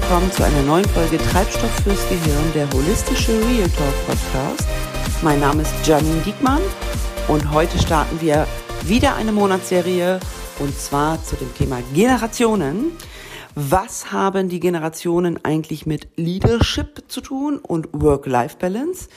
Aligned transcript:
Willkommen 0.00 0.32
zu 0.32 0.44
einer 0.44 0.62
neuen 0.62 0.84
Folge 0.86 1.18
Treibstoff 1.18 1.70
fürs 1.84 2.08
Gehirn, 2.08 2.52
der 2.54 2.68
holistische 2.72 3.32
Real 3.32 3.68
Talk 3.68 4.06
Podcast. 4.06 4.66
Mein 5.22 5.38
Name 5.38 5.62
ist 5.62 5.72
Janine 5.86 6.20
Diekmann 6.22 6.62
und 7.28 7.52
heute 7.52 7.78
starten 7.78 8.20
wir 8.20 8.46
wieder 8.86 9.14
eine 9.14 9.30
Monatsserie 9.30 10.18
und 10.58 10.76
zwar 10.76 11.22
zu 11.22 11.36
dem 11.36 11.54
Thema 11.54 11.80
Generationen. 11.94 12.92
Was 13.54 14.10
haben 14.10 14.48
die 14.48 14.58
Generationen 14.58 15.38
eigentlich 15.44 15.86
mit 15.86 16.08
Leadership 16.16 17.04
zu 17.06 17.20
tun 17.20 17.58
und 17.58 17.88
Work-Life-Balance? 17.92 19.08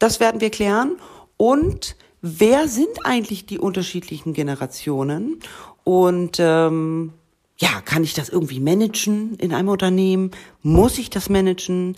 Das 0.00 0.18
werden 0.18 0.40
wir 0.40 0.50
klären. 0.50 0.96
Und 1.36 1.94
wer 2.20 2.68
sind 2.68 3.04
eigentlich 3.04 3.46
die 3.46 3.58
unterschiedlichen 3.58 4.32
Generationen? 4.32 5.40
Und 5.84 6.38
ähm, 6.40 7.12
ja, 7.58 7.80
kann 7.84 8.04
ich 8.04 8.14
das 8.14 8.28
irgendwie 8.28 8.60
managen 8.60 9.36
in 9.36 9.52
einem 9.52 9.68
Unternehmen? 9.68 10.30
Muss 10.62 10.98
ich 10.98 11.10
das 11.10 11.28
managen? 11.28 11.96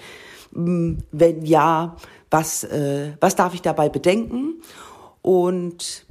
Hm, 0.52 0.98
wenn 1.12 1.44
ja, 1.44 1.96
was, 2.30 2.64
äh, 2.64 3.12
was 3.20 3.36
darf 3.36 3.54
ich 3.54 3.62
dabei 3.62 3.88
bedenken? 3.88 4.62
Und 5.22 6.06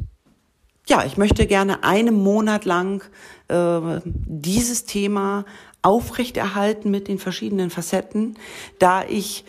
ja, 0.87 1.05
ich 1.05 1.17
möchte 1.17 1.45
gerne 1.45 1.83
einen 1.83 2.15
Monat 2.15 2.65
lang 2.65 3.03
äh, 3.47 4.01
dieses 4.05 4.85
Thema 4.85 5.45
aufrechterhalten 5.81 6.89
mit 6.91 7.07
den 7.07 7.19
verschiedenen 7.19 7.69
Facetten, 7.69 8.37
da 8.79 9.03
ich 9.03 9.45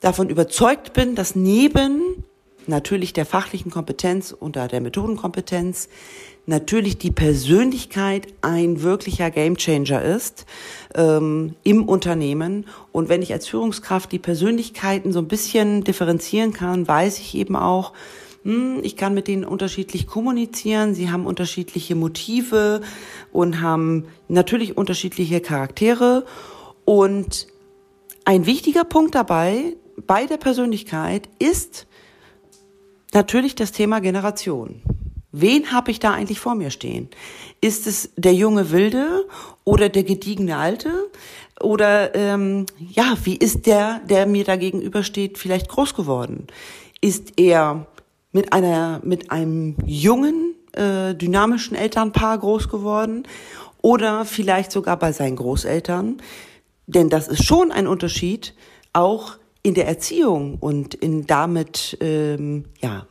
davon 0.00 0.28
überzeugt 0.28 0.92
bin, 0.92 1.14
dass 1.14 1.34
neben 1.34 2.24
natürlich 2.66 3.12
der 3.12 3.26
fachlichen 3.26 3.70
Kompetenz 3.70 4.32
und 4.32 4.56
der 4.56 4.80
Methodenkompetenz 4.80 5.88
natürlich 6.46 6.98
die 6.98 7.10
Persönlichkeit 7.10 8.28
ein 8.40 8.82
wirklicher 8.82 9.30
Gamechanger 9.30 10.02
ist 10.02 10.46
ähm, 10.94 11.54
im 11.62 11.88
Unternehmen. 11.88 12.66
Und 12.92 13.08
wenn 13.08 13.22
ich 13.22 13.32
als 13.32 13.46
Führungskraft 13.46 14.10
die 14.12 14.18
Persönlichkeiten 14.18 15.12
so 15.12 15.20
ein 15.20 15.28
bisschen 15.28 15.84
differenzieren 15.84 16.52
kann, 16.52 16.88
weiß 16.88 17.18
ich 17.18 17.34
eben 17.34 17.56
auch, 17.56 17.92
hm, 18.44 18.80
ich 18.82 18.96
kann 18.96 19.14
mit 19.14 19.28
denen 19.28 19.44
unterschiedlich 19.44 20.06
kommunizieren, 20.06 20.94
sie 20.94 21.10
haben 21.10 21.26
unterschiedliche 21.26 21.94
Motive 21.94 22.80
und 23.32 23.60
haben 23.60 24.06
natürlich 24.28 24.76
unterschiedliche 24.76 25.40
Charaktere. 25.40 26.24
Und 26.84 27.46
ein 28.24 28.46
wichtiger 28.46 28.84
Punkt 28.84 29.14
dabei 29.14 29.76
bei 30.06 30.26
der 30.26 30.38
Persönlichkeit 30.38 31.28
ist 31.38 31.86
natürlich 33.12 33.54
das 33.54 33.72
Thema 33.72 34.00
Generation. 34.00 34.82
Wen 35.32 35.72
habe 35.72 35.90
ich 35.90 36.00
da 36.00 36.12
eigentlich 36.12 36.40
vor 36.40 36.54
mir 36.54 36.70
stehen? 36.70 37.08
Ist 37.60 37.86
es 37.86 38.10
der 38.16 38.34
junge 38.34 38.70
Wilde 38.70 39.26
oder 39.64 39.88
der 39.88 40.02
gediegene 40.02 40.56
Alte? 40.56 41.10
Oder 41.60 42.14
ähm, 42.14 42.66
ja, 42.90 43.16
wie 43.24 43.36
ist 43.36 43.66
der, 43.66 44.00
der 44.08 44.26
mir 44.26 44.44
da 44.44 44.56
gegenübersteht, 44.56 45.38
vielleicht 45.38 45.68
groß 45.68 45.94
geworden? 45.94 46.46
Ist 47.00 47.34
er 47.38 47.86
mit 48.32 48.52
einer, 48.52 49.00
mit 49.04 49.30
einem 49.30 49.76
jungen, 49.84 50.54
äh, 50.72 51.14
dynamischen 51.14 51.76
Elternpaar 51.76 52.38
groß 52.38 52.68
geworden 52.68 53.24
oder 53.82 54.24
vielleicht 54.24 54.72
sogar 54.72 54.98
bei 54.98 55.12
seinen 55.12 55.36
Großeltern. 55.36 56.18
Denn 56.86 57.08
das 57.08 57.28
ist 57.28 57.44
schon 57.44 57.72
ein 57.72 57.86
Unterschied, 57.86 58.54
auch 58.92 59.36
in 59.62 59.74
der 59.74 59.86
Erziehung 59.86 60.56
und 60.58 60.94
in 60.94 61.26
damit, 61.26 61.96
ähm, 62.00 62.64
ja, 62.80 63.06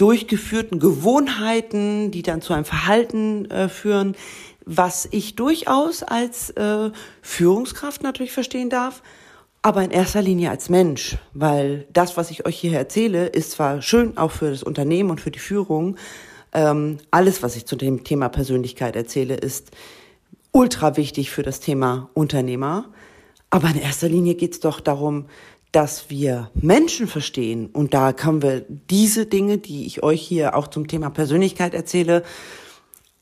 durchgeführten 0.00 0.78
Gewohnheiten, 0.78 2.10
die 2.10 2.22
dann 2.22 2.40
zu 2.40 2.54
einem 2.54 2.64
Verhalten 2.64 3.50
äh, 3.50 3.68
führen, 3.68 4.16
was 4.64 5.06
ich 5.10 5.36
durchaus 5.36 6.02
als 6.02 6.50
äh, 6.50 6.90
Führungskraft 7.22 8.02
natürlich 8.02 8.32
verstehen 8.32 8.70
darf, 8.70 9.02
aber 9.62 9.82
in 9.84 9.90
erster 9.90 10.22
Linie 10.22 10.50
als 10.50 10.70
Mensch, 10.70 11.18
weil 11.34 11.86
das, 11.92 12.16
was 12.16 12.30
ich 12.30 12.46
euch 12.46 12.58
hier 12.58 12.72
erzähle, 12.72 13.26
ist 13.26 13.52
zwar 13.52 13.82
schön 13.82 14.16
auch 14.16 14.30
für 14.30 14.50
das 14.50 14.62
Unternehmen 14.62 15.10
und 15.10 15.20
für 15.20 15.30
die 15.30 15.38
Führung. 15.38 15.96
Ähm, 16.52 16.98
alles, 17.10 17.42
was 17.42 17.56
ich 17.56 17.66
zu 17.66 17.76
dem 17.76 18.02
Thema 18.02 18.30
Persönlichkeit 18.30 18.96
erzähle, 18.96 19.34
ist 19.34 19.70
ultra 20.50 20.96
wichtig 20.96 21.30
für 21.30 21.42
das 21.42 21.60
Thema 21.60 22.08
Unternehmer. 22.14 22.86
Aber 23.50 23.68
in 23.68 23.76
erster 23.76 24.08
Linie 24.08 24.34
geht 24.34 24.52
es 24.54 24.60
doch 24.60 24.80
darum, 24.80 25.26
dass 25.72 26.10
wir 26.10 26.50
Menschen 26.54 27.06
verstehen. 27.06 27.70
Und 27.72 27.94
da 27.94 28.12
können 28.12 28.42
wir 28.42 28.64
diese 28.68 29.26
Dinge, 29.26 29.58
die 29.58 29.86
ich 29.86 30.02
euch 30.02 30.20
hier 30.20 30.56
auch 30.56 30.68
zum 30.68 30.88
Thema 30.88 31.10
Persönlichkeit 31.10 31.74
erzähle, 31.74 32.24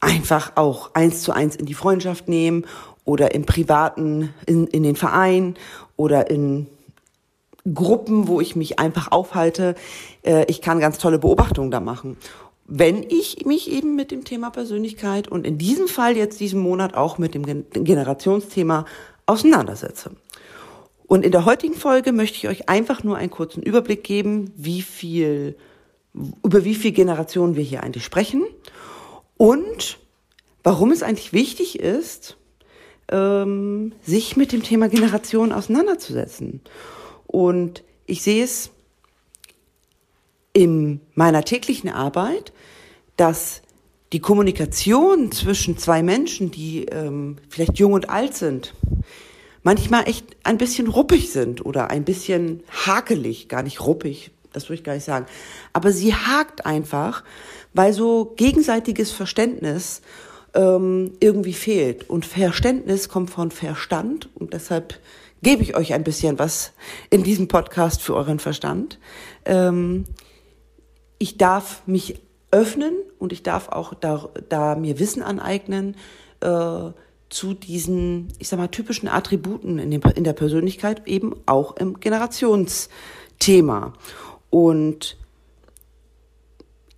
einfach 0.01 0.53
auch 0.57 0.95
eins 0.95 1.23
zu 1.23 1.33
eins 1.33 1.57
in 1.57 1.67
die 1.67 1.75
Freundschaft 1.75 2.29
nehmen 2.29 2.65
oder 3.05 3.35
im 3.35 3.45
privaten, 3.45 4.33
in, 4.47 4.67
in 4.67 4.83
den 4.83 4.97
Verein 4.97 5.57
oder 5.97 6.31
in 6.31 6.67
Gruppen, 7.75 8.29
wo 8.29 8.41
ich 8.41 8.57
mich 8.57 8.79
einfach 8.79 9.11
aufhalte. 9.11 9.75
Äh, 10.23 10.45
ich 10.49 10.63
kann 10.63 10.81
ganz 10.81 10.99
tolle 10.99 11.19
Beobachtungen 11.19 11.71
da 11.71 11.81
machen. 11.81 12.17
Wenn 12.67 13.03
ich 13.03 13.47
mich 13.47 13.71
eben 13.71 13.97
mit 13.97 14.11
dem 14.11 14.25
Thema 14.25 14.51
Persönlichkeit 14.51 15.29
und 15.29 15.47
in 15.47 15.59
diesem 15.59 15.89
Fall 15.89 16.17
jetzt 16.17 16.39
diesen 16.39 16.61
Monat 16.61 16.95
auch 16.95 17.19
mit 17.19 17.35
dem 17.35 17.65
Generationsthema 17.73 18.85
auseinandersetze. 19.27 20.11
Und 21.09 21.25
in 21.25 21.33
der 21.33 21.47
heutigen 21.47 21.75
Folge 21.75 22.13
möchte 22.13 22.37
ich 22.37 22.49
euch 22.49 22.69
einfach 22.69 23.03
nur 23.03 23.17
einen 23.17 23.31
kurzen 23.31 23.63
Überblick 23.63 24.05
geben, 24.05 24.53
wie 24.57 24.83
viel, 24.83 25.57
über 26.45 26.65
wie 26.65 26.75
viele 26.75 26.93
Generationen 26.93 27.57
wir 27.57 27.65
hier 27.65 27.83
eigentlich 27.83 28.05
sprechen 28.05 28.45
und 29.39 29.99
warum 30.63 30.93
es 30.93 31.03
eigentlich 31.03 31.33
wichtig 31.33 31.81
ist, 31.81 32.37
ähm, 33.11 33.93
sich 34.03 34.37
mit 34.37 34.53
dem 34.53 34.63
Thema 34.63 34.91
Generation 34.91 35.51
auseinanderzusetzen. 35.53 36.61
Und 37.27 37.85
ich 38.05 38.21
sehe 38.21 38.45
es 38.45 38.71
in 40.53 41.01
meiner 41.15 41.43
täglichen 41.43 41.89
Arbeit, 41.89 42.53
dass 43.17 43.63
die 44.13 44.21
Kommunikation 44.21 45.33
zwischen 45.33 45.79
zwei 45.79 46.03
Menschen, 46.03 46.51
die 46.51 46.85
ähm, 46.85 47.37
vielleicht 47.49 47.79
jung 47.79 47.95
und 47.95 48.11
alt 48.11 48.35
sind, 48.35 48.75
manchmal 49.69 50.09
echt 50.09 50.25
ein 50.45 50.57
bisschen 50.57 50.89
ruppig 50.89 51.31
sind 51.31 51.67
oder 51.67 51.91
ein 51.91 52.05
bisschen 52.05 52.63
hakelig, 52.71 53.51
gar 53.51 53.63
nicht 53.63 53.85
ruppig, 53.85 54.31
das 54.55 54.71
würde 54.71 54.77
ich 54.77 54.83
gar 54.83 54.95
nicht 54.95 55.05
sagen. 55.05 55.27
Aber 55.75 55.93
sie 55.93 56.15
hakt 56.15 56.65
einfach, 56.65 57.23
weil 57.75 57.93
so 57.93 58.33
gegenseitiges 58.35 59.11
Verständnis 59.11 60.01
ähm, 60.55 61.13
irgendwie 61.21 61.53
fehlt. 61.53 62.09
Und 62.09 62.25
Verständnis 62.25 63.11
kommt 63.11 63.29
von 63.29 63.51
Verstand 63.51 64.31
und 64.35 64.55
deshalb 64.55 64.99
gebe 65.43 65.63
ich 65.63 65.77
euch 65.77 65.93
ein 65.93 66.03
bisschen 66.03 66.39
was 66.39 66.73
in 67.11 67.23
diesem 67.23 67.47
Podcast 67.47 68.01
für 68.01 68.15
euren 68.15 68.39
Verstand. 68.39 68.99
Ähm, 69.45 70.07
ich 71.19 71.37
darf 71.37 71.83
mich 71.85 72.23
öffnen 72.51 72.95
und 73.19 73.35
ich 73.35 73.43
darf 73.43 73.69
auch 73.69 73.93
da, 73.93 74.31
da 74.49 74.77
mir 74.77 74.99
Wissen 74.99 75.23
aneignen 75.23 75.95
äh, 76.41 76.91
zu 77.31 77.55
diesen, 77.55 78.33
ich 78.39 78.49
sag 78.49 78.59
mal, 78.59 78.69
typischen 78.69 79.09
Attributen 79.09 79.79
in, 79.79 79.91
dem, 79.91 80.01
in 80.15 80.25
der 80.25 80.33
Persönlichkeit, 80.33 81.07
eben 81.07 81.35
auch 81.47 81.77
im 81.77 82.01
Generationsthema. 82.01 83.93
Und 84.51 85.17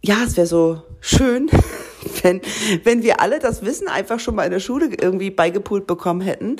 ja, 0.02 0.22
es 0.24 0.36
wäre 0.36 0.46
so 0.46 0.82
schön, 1.00 1.50
wenn, 2.22 2.40
wenn 2.84 3.02
wir 3.02 3.20
alle 3.20 3.38
das 3.38 3.64
Wissen 3.64 3.88
einfach 3.88 4.20
schon 4.20 4.34
mal 4.34 4.44
in 4.44 4.52
der 4.52 4.60
Schule 4.60 4.90
irgendwie 5.00 5.30
beigepult 5.30 5.86
bekommen 5.86 6.20
hätten. 6.20 6.56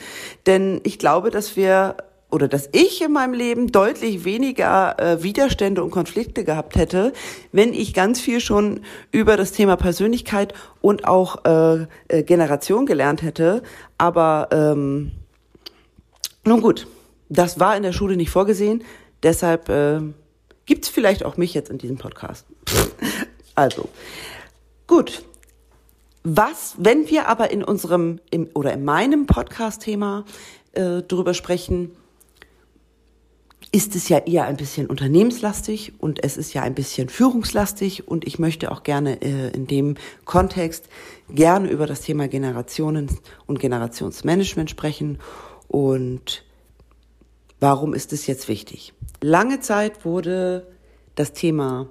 Denn 0.47 0.81
ich 0.85 0.99
glaube, 0.99 1.31
dass 1.31 1.57
wir 1.57 1.97
oder 2.31 2.49
dass 2.49 2.69
ich 2.73 3.03
in 3.03 3.13
meinem 3.13 3.35
Leben 3.35 3.73
deutlich 3.73 4.25
weniger 4.25 4.99
äh, 4.99 5.23
Widerstände 5.23 5.83
und 5.83 5.91
Konflikte 5.91 6.45
gehabt 6.45 6.77
hätte, 6.77 7.13
wenn 7.53 7.73
ich 7.73 7.95
ganz 7.95 8.21
viel 8.21 8.41
schon 8.41 8.81
über 9.13 9.37
das 9.37 9.53
Thema 9.53 9.77
Persönlichkeit 9.77 10.55
und 10.81 11.07
auch 11.07 11.45
äh, 11.45 11.87
äh, 12.09 12.23
Generation 12.23 12.87
gelernt 12.87 13.23
hätte. 13.23 13.63
Aber 13.99 14.49
ähm, 14.53 15.13
nun 16.45 16.61
gut, 16.61 16.87
das 17.29 17.61
war 17.61 17.77
in 17.77 17.83
der 17.83 17.93
Schule 17.93 18.17
nicht 18.17 18.31
vorgesehen. 18.31 18.85
Deshalb 19.23 19.69
äh, 19.69 20.01
gibt 20.67 20.85
es 20.85 20.91
vielleicht 20.91 21.25
auch 21.25 21.37
mich 21.37 21.55
jetzt 21.55 21.71
in 21.71 21.79
diesem 21.79 21.99
Podcast. 21.99 22.47
also, 23.55 23.89
gut. 24.87 25.23
Was, 26.23 26.75
wenn 26.77 27.09
wir 27.09 27.29
aber 27.29 27.51
in 27.51 27.65
unserem 27.65 28.21
im, 28.31 28.51
oder 28.53 28.75
in 28.75 28.85
meinem 28.85 29.25
Podcast-Thema 29.25 30.27
äh, 30.73 31.01
drüber 31.01 31.33
sprechen, 31.33 31.97
ist 33.73 33.95
es 33.95 34.09
ja 34.09 34.19
eher 34.19 34.47
ein 34.47 34.57
bisschen 34.57 34.87
unternehmenslastig 34.87 35.93
und 35.99 36.25
es 36.25 36.37
ist 36.37 36.53
ja 36.55 36.63
ein 36.63 36.75
bisschen 36.75 37.09
führungslastig 37.09 38.09
und 38.09 38.27
ich 38.27 38.39
möchte 38.39 38.73
auch 38.73 38.83
gerne 38.83 39.23
äh, 39.23 39.51
in 39.51 39.67
dem 39.67 39.95
Kontext 40.25 40.89
gerne 41.29 41.71
über 41.71 41.87
das 41.87 42.01
Thema 42.01 42.27
Generationen 42.27 43.09
und 43.47 43.61
Generationsmanagement 43.61 44.71
sprechen 44.71 45.19
und 45.69 46.45
warum 47.61 47.95
ist 47.95 48.13
es 48.13 48.27
jetzt 48.27 48.49
wichtig? 48.49 48.93
Lange 49.21 49.61
Zeit 49.61 50.05
wurde 50.05 50.67
das 51.15 51.33
Thema 51.33 51.89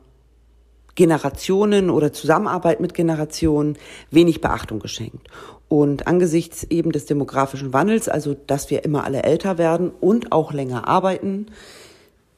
Generationen 1.00 1.90
oder 1.90 2.12
Zusammenarbeit 2.12 2.81
mit 2.81 2.94
Generationen 2.94 3.78
wenig 4.12 4.42
Beachtung 4.42 4.80
geschenkt. 4.80 5.30
Und 5.69 6.07
angesichts 6.07 6.66
eben 6.66 6.92
des 6.92 7.06
demografischen 7.06 7.72
Wandels, 7.72 8.10
also 8.10 8.36
dass 8.48 8.69
wir 8.69 8.84
immer 8.84 9.06
alle 9.06 9.24
älter 9.24 9.57
werden 9.57 9.92
und 10.01 10.34
auch 10.34 10.51
länger 10.51 10.90
arbeiten, 10.90 11.46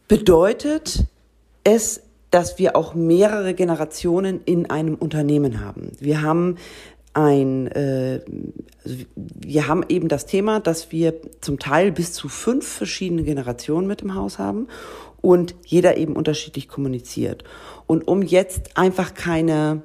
bedeutet 0.08 1.06
es, 1.63 2.04
dass 2.30 2.60
wir 2.60 2.75
auch 2.75 2.94
mehrere 2.94 3.56
Generationen 3.56 4.42
in 4.46 4.69
einem 4.69 4.94
Unternehmen 4.94 5.66
haben. 5.66 5.94
Wir 6.00 6.22
haben 6.22 6.57
ein, 7.13 7.68
äh, 7.68 8.22
wir 8.86 9.68
haben 9.68 9.84
eben 9.90 10.08
das 10.08 10.25
Thema, 10.25 10.60
dass 10.60 10.92
wir 10.92 11.16
zum 11.42 11.60
Teil 11.60 11.92
bis 11.92 12.13
zu 12.13 12.30
fünf 12.30 12.68
verschiedene 12.68 13.24
Generationen 13.24 13.88
mit 13.88 14.02
im 14.02 14.16
Haus 14.16 14.40
haben 14.40 14.68
und 15.22 15.56
jeder 15.66 15.98
eben 15.98 16.16
unterschiedlich 16.16 16.68
kommuniziert. 16.68 17.44
Und 17.88 18.08
um 18.08 18.22
jetzt 18.22 18.78
einfach 18.78 19.13
keine, 19.13 19.81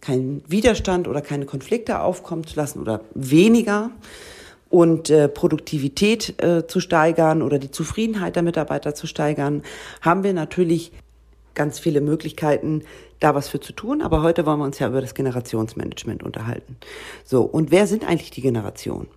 keinen 0.00 0.42
Widerstand 0.48 1.08
oder 1.08 1.20
keine 1.20 1.46
Konflikte 1.46 2.00
aufkommen 2.00 2.46
zu 2.46 2.56
lassen 2.56 2.80
oder 2.80 3.02
weniger 3.14 3.90
und 4.70 5.10
äh, 5.10 5.28
Produktivität 5.28 6.42
äh, 6.42 6.66
zu 6.66 6.80
steigern 6.80 7.42
oder 7.42 7.58
die 7.58 7.70
Zufriedenheit 7.70 8.36
der 8.36 8.42
Mitarbeiter 8.42 8.94
zu 8.94 9.06
steigern, 9.06 9.62
haben 10.00 10.24
wir 10.24 10.32
natürlich 10.32 10.92
ganz 11.54 11.78
viele 11.78 12.00
Möglichkeiten, 12.00 12.84
da 13.20 13.34
was 13.34 13.48
für 13.48 13.60
zu 13.60 13.72
tun. 13.72 14.02
Aber 14.02 14.22
heute 14.22 14.46
wollen 14.46 14.58
wir 14.58 14.64
uns 14.64 14.78
ja 14.78 14.88
über 14.88 15.00
das 15.00 15.14
Generationsmanagement 15.14 16.22
unterhalten. 16.22 16.76
So, 17.24 17.42
und 17.42 17.70
wer 17.70 17.86
sind 17.86 18.06
eigentlich 18.06 18.30
die 18.30 18.42
Generationen? 18.42 19.08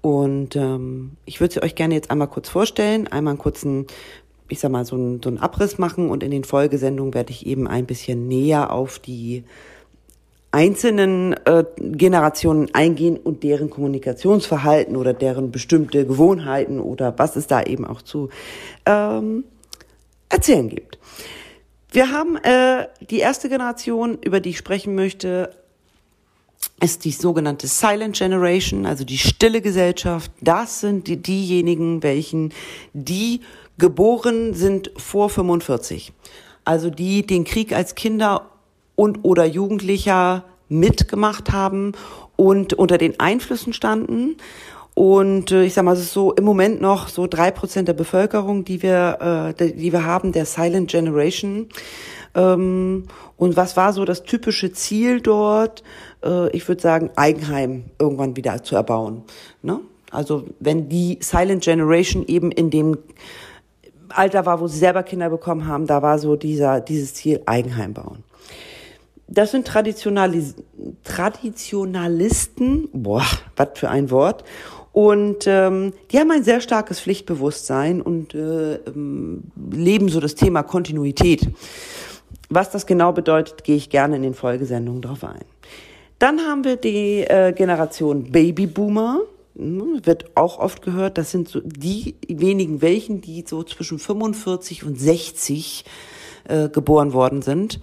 Und 0.00 0.56
ähm, 0.56 1.12
ich 1.26 1.40
würde 1.40 1.54
sie 1.54 1.62
euch 1.62 1.74
gerne 1.74 1.94
jetzt 1.94 2.10
einmal 2.10 2.28
kurz 2.28 2.48
vorstellen, 2.48 3.06
einmal 3.06 3.32
einen 3.32 3.38
kurzen, 3.38 3.86
ich 4.48 4.58
sag 4.58 4.70
mal, 4.70 4.84
so 4.84 4.96
einen, 4.96 5.22
so 5.22 5.28
einen 5.28 5.38
Abriss 5.38 5.78
machen 5.78 6.10
und 6.10 6.22
in 6.22 6.30
den 6.30 6.44
Folgesendungen 6.44 7.14
werde 7.14 7.30
ich 7.30 7.46
eben 7.46 7.68
ein 7.68 7.86
bisschen 7.86 8.26
näher 8.26 8.72
auf 8.72 8.98
die 8.98 9.44
einzelnen 10.50 11.34
äh, 11.46 11.64
Generationen 11.78 12.74
eingehen 12.74 13.16
und 13.16 13.42
deren 13.42 13.70
Kommunikationsverhalten 13.70 14.96
oder 14.96 15.14
deren 15.14 15.50
bestimmte 15.50 16.06
Gewohnheiten 16.06 16.78
oder 16.78 17.18
was 17.18 17.36
es 17.36 17.46
da 17.46 17.62
eben 17.62 17.86
auch 17.86 18.02
zu 18.02 18.28
ähm, 18.84 19.44
erzählen 20.28 20.68
gibt. 20.68 20.98
Wir 21.92 22.10
haben 22.10 22.36
äh, 22.36 22.88
die 23.10 23.18
erste 23.18 23.50
Generation, 23.50 24.18
über 24.22 24.40
die 24.40 24.50
ich 24.50 24.58
sprechen 24.58 24.94
möchte, 24.94 25.54
ist 26.80 27.04
die 27.04 27.12
sogenannte 27.12 27.66
Silent 27.66 28.16
Generation, 28.16 28.86
also 28.86 29.04
die 29.04 29.18
stille 29.18 29.60
Gesellschaft. 29.60 30.30
Das 30.40 30.80
sind 30.80 31.06
die, 31.06 31.18
diejenigen, 31.18 32.02
welchen 32.02 32.54
die 32.94 33.42
geboren 33.76 34.54
sind 34.54 34.90
vor 34.96 35.28
45. 35.28 36.14
Also 36.64 36.88
die 36.88 37.26
den 37.26 37.44
Krieg 37.44 37.74
als 37.74 37.94
Kinder 37.94 38.48
und 38.96 39.18
oder 39.22 39.44
Jugendlicher 39.44 40.44
mitgemacht 40.70 41.52
haben 41.52 41.92
und 42.36 42.72
unter 42.72 42.96
den 42.96 43.20
Einflüssen 43.20 43.74
standen 43.74 44.36
und 44.94 45.50
äh, 45.52 45.64
ich 45.64 45.74
sag 45.74 45.84
mal, 45.84 45.94
es 45.94 46.00
ist 46.00 46.12
so 46.12 46.32
im 46.32 46.44
Moment 46.44 46.80
noch 46.80 47.08
so 47.08 47.26
drei 47.26 47.50
Prozent 47.50 47.88
der 47.88 47.94
Bevölkerung, 47.94 48.64
die 48.64 48.82
wir, 48.82 49.54
äh, 49.58 49.72
die 49.72 49.92
wir 49.92 50.04
haben, 50.04 50.32
der 50.32 50.44
Silent 50.44 50.90
Generation. 50.90 51.68
Ähm, 52.34 53.04
und 53.36 53.56
was 53.56 53.76
war 53.76 53.92
so 53.92 54.04
das 54.04 54.22
typische 54.22 54.72
Ziel 54.72 55.20
dort? 55.20 55.82
Äh, 56.22 56.50
ich 56.50 56.68
würde 56.68 56.82
sagen, 56.82 57.10
Eigenheim 57.16 57.84
irgendwann 57.98 58.36
wieder 58.36 58.62
zu 58.62 58.76
erbauen. 58.76 59.22
Ne? 59.62 59.80
Also 60.10 60.44
wenn 60.60 60.88
die 60.90 61.18
Silent 61.22 61.64
Generation 61.64 62.26
eben 62.26 62.52
in 62.52 62.70
dem 62.70 62.98
Alter 64.10 64.44
war, 64.44 64.60
wo 64.60 64.68
sie 64.68 64.78
selber 64.78 65.02
Kinder 65.02 65.30
bekommen 65.30 65.66
haben, 65.66 65.86
da 65.86 66.02
war 66.02 66.18
so 66.18 66.36
dieser, 66.36 66.82
dieses 66.82 67.14
Ziel 67.14 67.40
Eigenheim 67.46 67.94
bauen. 67.94 68.24
Das 69.26 69.52
sind 69.52 69.66
Traditionalis 69.66 70.56
Traditionalisten, 71.04 72.90
boah, 72.92 73.24
was 73.56 73.68
für 73.76 73.88
ein 73.88 74.10
Wort. 74.10 74.44
Und 74.92 75.46
ähm, 75.46 75.94
die 76.10 76.18
haben 76.18 76.30
ein 76.30 76.44
sehr 76.44 76.60
starkes 76.60 77.00
Pflichtbewusstsein 77.00 78.02
und 78.02 78.34
äh, 78.34 78.74
ähm, 78.74 79.44
leben 79.70 80.08
so 80.10 80.20
das 80.20 80.34
Thema 80.34 80.62
Kontinuität. 80.62 81.48
Was 82.50 82.70
das 82.70 82.86
genau 82.86 83.12
bedeutet, 83.12 83.64
gehe 83.64 83.76
ich 83.76 83.88
gerne 83.88 84.16
in 84.16 84.22
den 84.22 84.34
Folgesendungen 84.34 85.00
drauf 85.00 85.24
ein. 85.24 85.44
Dann 86.18 86.40
haben 86.40 86.64
wir 86.64 86.76
die 86.76 87.20
äh, 87.20 87.52
Generation 87.52 88.30
Babyboomer. 88.30 89.20
Hm, 89.56 90.04
wird 90.04 90.36
auch 90.36 90.58
oft 90.58 90.82
gehört, 90.82 91.18
das 91.18 91.30
sind 91.30 91.48
so 91.48 91.60
die 91.64 92.14
wenigen 92.28 92.80
welchen, 92.82 93.20
die 93.20 93.44
so 93.46 93.62
zwischen 93.62 93.98
45 93.98 94.84
und 94.84 95.00
60 95.00 95.84
äh, 96.44 96.68
geboren 96.68 97.12
worden 97.12 97.42
sind. 97.42 97.80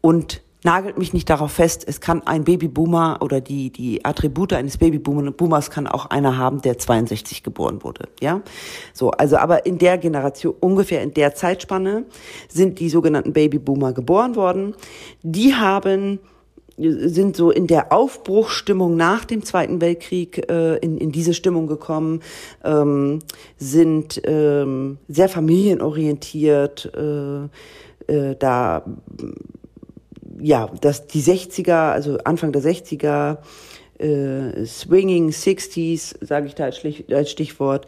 Und 0.00 0.42
nagelt 0.64 0.98
mich 0.98 1.12
nicht 1.12 1.30
darauf 1.30 1.52
fest. 1.52 1.84
Es 1.86 2.00
kann 2.00 2.26
ein 2.26 2.44
Babyboomer 2.44 3.18
oder 3.20 3.40
die, 3.40 3.70
die 3.70 4.04
Attribute 4.04 4.54
eines 4.54 4.78
Babyboomers 4.78 5.70
kann 5.70 5.86
auch 5.86 6.06
einer 6.06 6.36
haben, 6.38 6.62
der 6.62 6.78
62 6.78 7.42
geboren 7.42 7.84
wurde. 7.84 8.08
Ja, 8.20 8.42
so. 8.92 9.10
Also, 9.10 9.36
aber 9.36 9.66
in 9.66 9.78
der 9.78 9.98
Generation, 9.98 10.54
ungefähr 10.60 11.02
in 11.02 11.14
der 11.14 11.34
Zeitspanne 11.34 12.04
sind 12.48 12.80
die 12.80 12.88
sogenannten 12.88 13.32
Babyboomer 13.32 13.92
geboren 13.92 14.36
worden. 14.36 14.74
Die 15.22 15.54
haben 15.54 16.18
sind 16.76 17.36
so 17.36 17.50
in 17.50 17.66
der 17.68 17.92
Aufbruchstimmung 17.92 18.96
nach 18.96 19.24
dem 19.24 19.44
Zweiten 19.44 19.80
Weltkrieg 19.80 20.50
äh, 20.50 20.76
in, 20.78 20.98
in 20.98 21.12
diese 21.12 21.32
Stimmung 21.32 21.68
gekommen, 21.68 22.20
ähm, 22.64 23.20
sind 23.56 24.20
ähm, 24.24 24.98
sehr 25.06 25.28
familienorientiert, 25.28 26.92
äh, 26.96 28.12
äh, 28.12 28.36
da 28.36 28.84
ja, 30.40 30.68
dass 30.80 31.06
die 31.06 31.22
60er, 31.22 31.92
also 31.92 32.18
Anfang 32.24 32.52
der 32.52 32.62
60er, 32.62 33.38
äh, 33.98 34.66
Swinging 34.66 35.30
60s, 35.30 36.14
sage 36.24 36.46
ich 36.46 36.54
da 36.54 36.64
als, 36.64 37.30
Stichwort, 37.30 37.86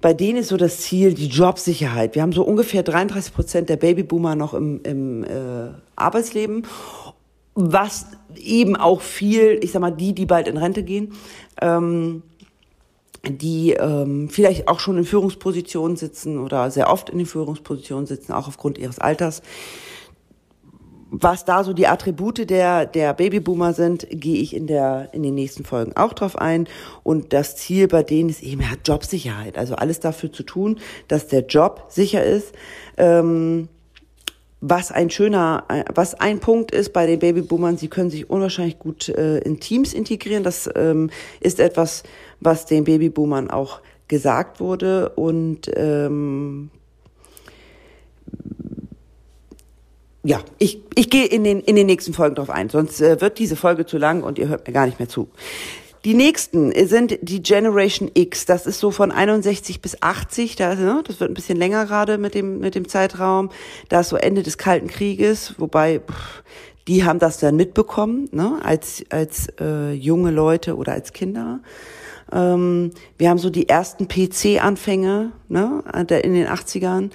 bei 0.00 0.12
denen 0.12 0.38
ist 0.38 0.48
so 0.48 0.56
das 0.56 0.80
Ziel 0.80 1.14
die 1.14 1.28
Jobsicherheit. 1.28 2.14
Wir 2.14 2.22
haben 2.22 2.32
so 2.32 2.44
ungefähr 2.44 2.82
33 2.82 3.32
Prozent 3.32 3.68
der 3.68 3.76
Babyboomer 3.76 4.34
noch 4.34 4.54
im, 4.54 4.82
im 4.82 5.24
äh, 5.24 5.70
Arbeitsleben, 5.96 6.66
was 7.54 8.06
eben 8.36 8.76
auch 8.76 9.00
viel, 9.00 9.58
ich 9.62 9.72
sag 9.72 9.80
mal, 9.80 9.90
die, 9.90 10.14
die 10.14 10.26
bald 10.26 10.48
in 10.48 10.56
Rente 10.56 10.82
gehen, 10.82 11.12
ähm, 11.62 12.22
die 13.26 13.72
ähm, 13.72 14.28
vielleicht 14.28 14.68
auch 14.68 14.80
schon 14.80 14.98
in 14.98 15.04
Führungspositionen 15.04 15.96
sitzen 15.96 16.38
oder 16.38 16.70
sehr 16.70 16.90
oft 16.90 17.08
in 17.10 17.18
den 17.18 17.26
Führungspositionen 17.26 18.06
sitzen, 18.06 18.32
auch 18.32 18.48
aufgrund 18.48 18.76
ihres 18.76 18.98
Alters, 18.98 19.40
was 21.20 21.44
da 21.44 21.62
so 21.62 21.72
die 21.72 21.86
Attribute 21.86 22.50
der, 22.50 22.86
der 22.86 23.14
Babyboomer 23.14 23.72
sind, 23.72 24.06
gehe 24.10 24.40
ich 24.40 24.54
in, 24.54 24.66
der, 24.66 25.10
in 25.12 25.22
den 25.22 25.34
nächsten 25.34 25.64
Folgen 25.64 25.92
auch 25.96 26.12
drauf 26.12 26.36
ein. 26.36 26.66
Und 27.04 27.32
das 27.32 27.56
Ziel 27.56 27.86
bei 27.86 28.02
denen 28.02 28.30
ist 28.30 28.42
eben 28.42 28.62
ja, 28.62 28.68
Jobsicherheit. 28.84 29.56
Also 29.56 29.76
alles 29.76 30.00
dafür 30.00 30.32
zu 30.32 30.42
tun, 30.42 30.80
dass 31.06 31.28
der 31.28 31.46
Job 31.46 31.86
sicher 31.88 32.24
ist. 32.24 32.52
Ähm, 32.96 33.68
was 34.60 34.90
ein 34.90 35.10
schöner, 35.10 35.64
was 35.94 36.14
ein 36.14 36.40
Punkt 36.40 36.70
ist 36.70 36.92
bei 36.94 37.06
den 37.06 37.18
Babyboomern, 37.18 37.76
sie 37.76 37.88
können 37.88 38.08
sich 38.08 38.30
unwahrscheinlich 38.30 38.78
gut 38.78 39.10
äh, 39.10 39.38
in 39.38 39.60
Teams 39.60 39.92
integrieren. 39.92 40.42
Das 40.42 40.68
ähm, 40.74 41.10
ist 41.40 41.60
etwas, 41.60 42.02
was 42.40 42.64
den 42.64 42.84
Babyboomern 42.84 43.50
auch 43.50 43.82
gesagt 44.08 44.60
wurde 44.60 45.10
und 45.10 45.70
ähm, 45.76 46.70
ja, 50.24 50.40
ich, 50.58 50.80
ich 50.94 51.10
gehe 51.10 51.26
in 51.26 51.44
den, 51.44 51.60
in 51.60 51.76
den 51.76 51.86
nächsten 51.86 52.14
Folgen 52.14 52.34
drauf 52.34 52.50
ein, 52.50 52.70
sonst 52.70 53.00
äh, 53.00 53.20
wird 53.20 53.38
diese 53.38 53.56
Folge 53.56 53.84
zu 53.84 53.98
lang 53.98 54.22
und 54.22 54.38
ihr 54.38 54.48
hört 54.48 54.66
mir 54.66 54.72
gar 54.72 54.86
nicht 54.86 54.98
mehr 54.98 55.08
zu. 55.08 55.28
Die 56.04 56.14
nächsten 56.14 56.72
sind 56.86 57.18
die 57.22 57.42
Generation 57.42 58.10
X. 58.12 58.44
Das 58.44 58.66
ist 58.66 58.78
so 58.78 58.90
von 58.90 59.10
61 59.10 59.80
bis 59.80 60.02
80. 60.02 60.56
Da, 60.56 60.74
ne, 60.74 61.02
das 61.06 61.20
wird 61.20 61.30
ein 61.30 61.34
bisschen 61.34 61.56
länger 61.56 61.86
gerade 61.86 62.18
mit 62.18 62.34
dem, 62.34 62.58
mit 62.58 62.74
dem 62.74 62.88
Zeitraum. 62.88 63.50
Da 63.88 64.00
ist 64.00 64.10
so 64.10 64.16
Ende 64.16 64.42
des 64.42 64.58
Kalten 64.58 64.88
Krieges, 64.88 65.54
wobei 65.58 66.00
pff, 66.00 66.42
die 66.88 67.04
haben 67.04 67.18
das 67.18 67.38
dann 67.38 67.56
mitbekommen, 67.56 68.28
ne, 68.32 68.58
als, 68.62 69.04
als 69.08 69.48
äh, 69.60 69.92
junge 69.92 70.30
Leute 70.30 70.76
oder 70.76 70.92
als 70.92 71.14
Kinder. 71.14 71.60
Ähm, 72.32 72.90
wir 73.16 73.30
haben 73.30 73.38
so 73.38 73.48
die 73.48 73.70
ersten 73.70 74.08
PC-Anfänge 74.08 75.32
ne, 75.48 75.84
in 76.22 76.34
den 76.34 76.48
80ern 76.48 77.10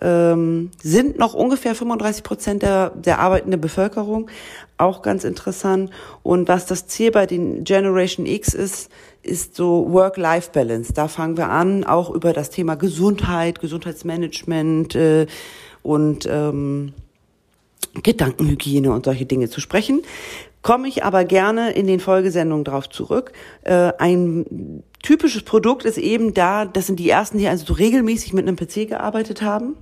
ähm, 0.00 0.70
sind 0.82 1.18
noch 1.18 1.34
ungefähr 1.34 1.74
35 1.74 2.22
Prozent 2.22 2.62
der, 2.62 2.90
der 2.90 3.18
arbeitenden 3.18 3.60
Bevölkerung. 3.60 4.30
Auch 4.78 5.02
ganz 5.02 5.24
interessant. 5.24 5.90
Und 6.22 6.48
was 6.48 6.66
das 6.66 6.86
Ziel 6.86 7.10
bei 7.10 7.26
den 7.26 7.64
Generation 7.64 8.26
X 8.26 8.54
ist, 8.54 8.90
ist 9.22 9.54
so 9.54 9.86
Work-Life-Balance. 9.90 10.92
Da 10.92 11.08
fangen 11.08 11.36
wir 11.36 11.48
an, 11.48 11.84
auch 11.84 12.10
über 12.10 12.32
das 12.32 12.50
Thema 12.50 12.76
Gesundheit, 12.76 13.60
Gesundheitsmanagement 13.60 14.94
äh, 14.94 15.26
und 15.82 16.26
ähm, 16.30 16.94
Gedankenhygiene 18.02 18.92
und 18.92 19.04
solche 19.04 19.26
Dinge 19.26 19.50
zu 19.50 19.60
sprechen. 19.60 20.02
Komme 20.62 20.88
ich 20.88 21.04
aber 21.04 21.24
gerne 21.24 21.72
in 21.72 21.86
den 21.86 22.00
Folgesendungen 22.00 22.64
drauf 22.64 22.88
zurück. 22.88 23.32
Äh, 23.62 23.92
ein 23.98 24.82
typisches 25.02 25.42
Produkt 25.42 25.84
ist 25.84 25.96
eben 25.96 26.34
da, 26.34 26.66
das 26.66 26.86
sind 26.86 26.98
die 26.98 27.08
ersten, 27.08 27.38
die 27.38 27.48
also 27.48 27.64
so 27.64 27.72
regelmäßig 27.72 28.34
mit 28.34 28.46
einem 28.46 28.56
PC 28.56 28.88
gearbeitet 28.88 29.40
haben. 29.40 29.76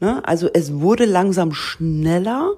Ne? 0.00 0.26
Also 0.26 0.48
es 0.52 0.80
wurde 0.80 1.04
langsam 1.04 1.52
schneller, 1.52 2.52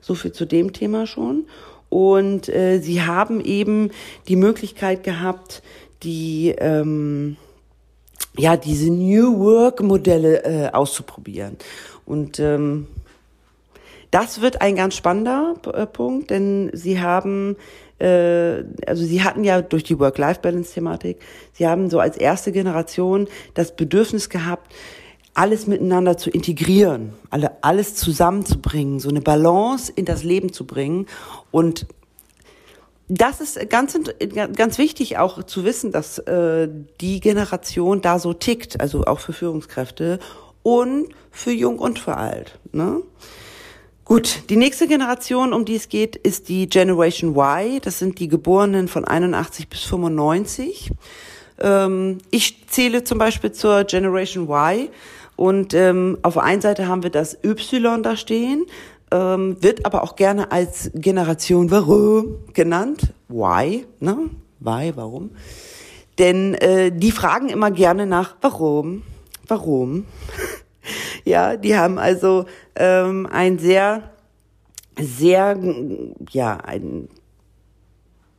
so 0.00 0.14
viel 0.14 0.32
zu 0.32 0.44
dem 0.44 0.72
Thema 0.72 1.06
schon. 1.06 1.46
Und 1.88 2.48
äh, 2.48 2.78
sie 2.78 3.02
haben 3.02 3.40
eben 3.40 3.90
die 4.28 4.36
Möglichkeit 4.36 5.02
gehabt, 5.02 5.62
die 6.04 6.54
ähm, 6.58 7.36
ja 8.38 8.56
diese 8.56 8.90
New 8.92 9.38
Work 9.40 9.82
Modelle 9.82 10.44
äh, 10.44 10.70
auszuprobieren. 10.70 11.56
Und 12.06 12.38
ähm, 12.38 12.86
das 14.10 14.40
wird 14.40 14.60
ein 14.60 14.76
ganz 14.76 14.96
spannender 14.96 15.54
äh, 15.72 15.86
Punkt, 15.86 16.30
denn 16.30 16.70
sie 16.72 17.00
haben 17.00 17.56
äh, 18.00 18.64
also 18.86 19.04
sie 19.04 19.22
hatten 19.22 19.44
ja 19.44 19.62
durch 19.62 19.84
die 19.84 19.98
Work-Life-Balance-Thematik, 19.98 21.18
sie 21.52 21.66
haben 21.66 21.90
so 21.90 22.00
als 22.00 22.16
erste 22.16 22.50
Generation 22.50 23.28
das 23.54 23.76
Bedürfnis 23.76 24.28
gehabt, 24.28 24.72
alles 25.34 25.66
miteinander 25.66 26.16
zu 26.16 26.30
integrieren, 26.30 27.14
alle, 27.30 27.62
alles 27.62 27.94
zusammenzubringen, 27.94 28.98
so 28.98 29.08
eine 29.08 29.20
Balance 29.20 29.92
in 29.94 30.04
das 30.04 30.24
Leben 30.24 30.52
zu 30.52 30.66
bringen. 30.66 31.06
Und 31.50 31.86
das 33.08 33.40
ist 33.40 33.70
ganz, 33.70 33.98
ganz 34.56 34.78
wichtig 34.78 35.18
auch 35.18 35.42
zu 35.44 35.64
wissen, 35.64 35.92
dass 35.92 36.18
äh, 36.18 36.68
die 37.00 37.20
Generation 37.20 38.00
da 38.02 38.18
so 38.18 38.32
tickt, 38.32 38.80
also 38.80 39.04
auch 39.04 39.20
für 39.20 39.32
Führungskräfte 39.32 40.18
und 40.62 41.08
für 41.30 41.52
Jung 41.52 41.78
und 41.78 41.98
für 41.98 42.16
Alt. 42.16 42.58
Ne? 42.72 43.02
Gut, 44.10 44.50
die 44.50 44.56
nächste 44.56 44.88
Generation, 44.88 45.52
um 45.52 45.64
die 45.64 45.76
es 45.76 45.88
geht, 45.88 46.16
ist 46.16 46.48
die 46.48 46.68
Generation 46.68 47.36
Y. 47.36 47.78
Das 47.80 48.00
sind 48.00 48.18
die 48.18 48.26
Geborenen 48.26 48.88
von 48.88 49.04
81 49.04 49.68
bis 49.68 49.84
95. 49.84 50.90
Ähm, 51.60 52.18
ich 52.32 52.66
zähle 52.66 53.04
zum 53.04 53.18
Beispiel 53.18 53.52
zur 53.52 53.84
Generation 53.84 54.48
Y. 54.48 54.88
Und 55.36 55.74
ähm, 55.74 56.18
auf 56.22 56.34
der 56.34 56.42
einen 56.42 56.60
Seite 56.60 56.88
haben 56.88 57.04
wir 57.04 57.10
das 57.10 57.38
Y 57.44 58.02
da 58.02 58.16
stehen, 58.16 58.66
ähm, 59.12 59.62
wird 59.62 59.86
aber 59.86 60.02
auch 60.02 60.16
gerne 60.16 60.50
als 60.50 60.90
Generation 60.92 61.70
Warum 61.70 62.38
genannt. 62.52 63.14
Why, 63.28 63.86
ne? 64.00 64.28
Why, 64.58 64.90
warum? 64.96 65.30
Denn 66.18 66.54
äh, 66.54 66.90
die 66.90 67.12
fragen 67.12 67.48
immer 67.48 67.70
gerne 67.70 68.06
nach 68.06 68.34
Warum, 68.40 69.04
warum. 69.46 70.06
ja, 71.24 71.56
die 71.56 71.76
haben 71.76 71.98
also 71.98 72.46
ähm, 72.76 73.26
ein 73.30 73.58
sehr, 73.58 74.10
sehr, 74.98 75.58
ja, 76.30 76.56
ein 76.56 77.08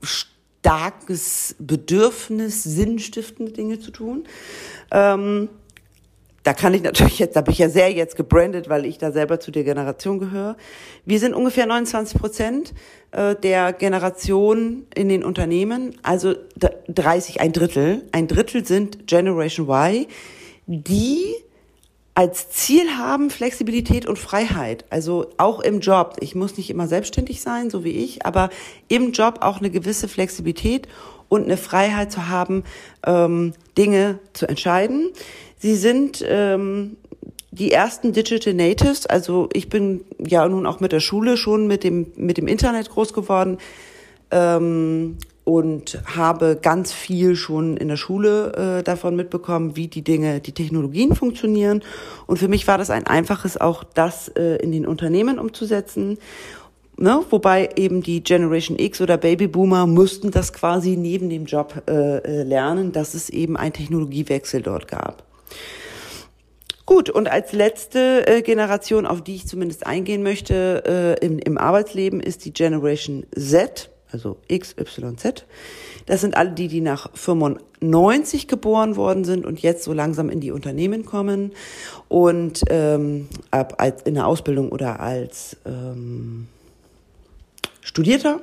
starkes 0.01 1.55
Bedürfnis, 1.59 2.63
sinnstiftende 2.63 3.51
Dinge 3.51 3.79
zu 3.79 3.91
tun. 3.91 4.25
Ähm, 4.91 5.49
da 6.43 6.53
kann 6.53 6.73
ich 6.73 6.81
natürlich 6.81 7.19
jetzt, 7.19 7.35
da 7.35 7.41
bin 7.41 7.53
ich 7.53 7.59
ja 7.59 7.69
sehr 7.69 7.91
jetzt 7.91 8.15
gebrandet, 8.15 8.67
weil 8.67 8.85
ich 8.85 8.97
da 8.97 9.11
selber 9.11 9.39
zu 9.39 9.51
der 9.51 9.63
Generation 9.63 10.17
gehöre. 10.17 10.57
Wir 11.05 11.19
sind 11.19 11.35
ungefähr 11.35 11.67
29 11.67 12.19
Prozent 12.19 12.73
äh, 13.11 13.35
der 13.35 13.73
Generation 13.73 14.87
in 14.95 15.07
den 15.07 15.23
Unternehmen, 15.23 15.95
also 16.01 16.33
30, 16.87 17.41
ein 17.41 17.53
Drittel. 17.53 18.03
Ein 18.11 18.27
Drittel 18.27 18.65
sind 18.65 19.07
Generation 19.07 19.67
Y, 19.67 20.07
die 20.65 21.35
als 22.21 22.51
Ziel 22.51 22.99
haben 22.99 23.31
Flexibilität 23.31 24.05
und 24.05 24.19
Freiheit. 24.19 24.85
Also 24.91 25.31
auch 25.37 25.59
im 25.59 25.79
Job. 25.79 26.17
Ich 26.19 26.35
muss 26.35 26.55
nicht 26.55 26.69
immer 26.69 26.85
selbstständig 26.87 27.41
sein, 27.41 27.71
so 27.71 27.83
wie 27.83 27.93
ich, 27.93 28.27
aber 28.27 28.51
im 28.89 29.11
Job 29.11 29.39
auch 29.41 29.57
eine 29.57 29.71
gewisse 29.71 30.07
Flexibilität 30.07 30.87
und 31.29 31.45
eine 31.45 31.57
Freiheit 31.57 32.11
zu 32.11 32.27
haben, 32.27 32.63
ähm, 33.07 33.53
Dinge 33.75 34.19
zu 34.33 34.47
entscheiden. 34.47 35.09
Sie 35.57 35.73
sind 35.73 36.23
ähm, 36.27 36.95
die 37.49 37.71
ersten 37.71 38.13
Digital 38.13 38.53
Natives. 38.53 39.07
Also 39.07 39.49
ich 39.51 39.67
bin 39.67 40.01
ja 40.19 40.47
nun 40.47 40.67
auch 40.67 40.79
mit 40.79 40.91
der 40.91 40.99
Schule 40.99 41.37
schon 41.37 41.65
mit 41.65 41.83
dem 41.83 42.11
mit 42.17 42.37
dem 42.37 42.47
Internet 42.47 42.91
groß 42.91 43.13
geworden 43.13 43.57
ähm, 44.29 45.17
und 45.51 46.01
habe 46.05 46.57
ganz 46.61 46.93
viel 46.93 47.35
schon 47.35 47.75
in 47.75 47.89
der 47.89 47.97
Schule 47.97 48.77
äh, 48.79 48.83
davon 48.83 49.17
mitbekommen, 49.17 49.75
wie 49.75 49.89
die 49.89 50.01
Dinge, 50.01 50.39
die 50.39 50.53
Technologien 50.53 51.13
funktionieren. 51.13 51.83
Und 52.25 52.37
für 52.37 52.47
mich 52.47 52.67
war 52.67 52.77
das 52.77 52.89
ein 52.89 53.05
einfaches, 53.05 53.59
auch 53.59 53.83
das 53.83 54.29
äh, 54.29 54.55
in 54.63 54.71
den 54.71 54.87
Unternehmen 54.87 55.39
umzusetzen. 55.39 56.19
Ne? 56.95 57.19
Wobei 57.31 57.71
eben 57.75 58.01
die 58.01 58.23
Generation 58.23 58.79
X 58.79 59.01
oder 59.01 59.17
Babyboomer 59.17 59.87
mussten 59.87 60.31
das 60.31 60.53
quasi 60.53 60.95
neben 60.95 61.29
dem 61.29 61.43
Job 61.43 61.83
äh, 61.85 62.19
äh 62.19 62.43
lernen, 62.43 62.93
dass 62.93 63.13
es 63.13 63.29
eben 63.29 63.57
einen 63.57 63.73
Technologiewechsel 63.73 64.61
dort 64.61 64.87
gab. 64.87 65.23
Gut, 66.85 67.09
und 67.09 67.29
als 67.29 67.51
letzte 67.51 68.25
äh, 68.25 68.41
Generation, 68.41 69.05
auf 69.05 69.21
die 69.21 69.35
ich 69.35 69.47
zumindest 69.47 69.85
eingehen 69.85 70.23
möchte 70.23 71.17
äh, 71.21 71.25
im, 71.25 71.39
im 71.39 71.57
Arbeitsleben, 71.57 72.21
ist 72.21 72.45
die 72.45 72.53
Generation 72.53 73.25
Z, 73.37 73.90
also 74.11 74.37
XYZ. 74.51 75.45
Das 76.05 76.21
sind 76.21 76.35
alle 76.35 76.51
die, 76.51 76.67
die 76.67 76.81
nach 76.81 77.09
95 77.13 78.47
geboren 78.47 78.95
worden 78.95 79.23
sind 79.23 79.45
und 79.45 79.61
jetzt 79.61 79.83
so 79.83 79.93
langsam 79.93 80.29
in 80.29 80.39
die 80.39 80.51
Unternehmen 80.51 81.05
kommen 81.05 81.51
und 82.07 82.63
ähm, 82.69 83.27
ab, 83.51 83.75
als 83.77 84.03
in 84.03 84.15
der 84.15 84.27
Ausbildung 84.27 84.71
oder 84.71 84.99
als 84.99 85.57
ähm, 85.65 86.47
Studierter 87.81 88.41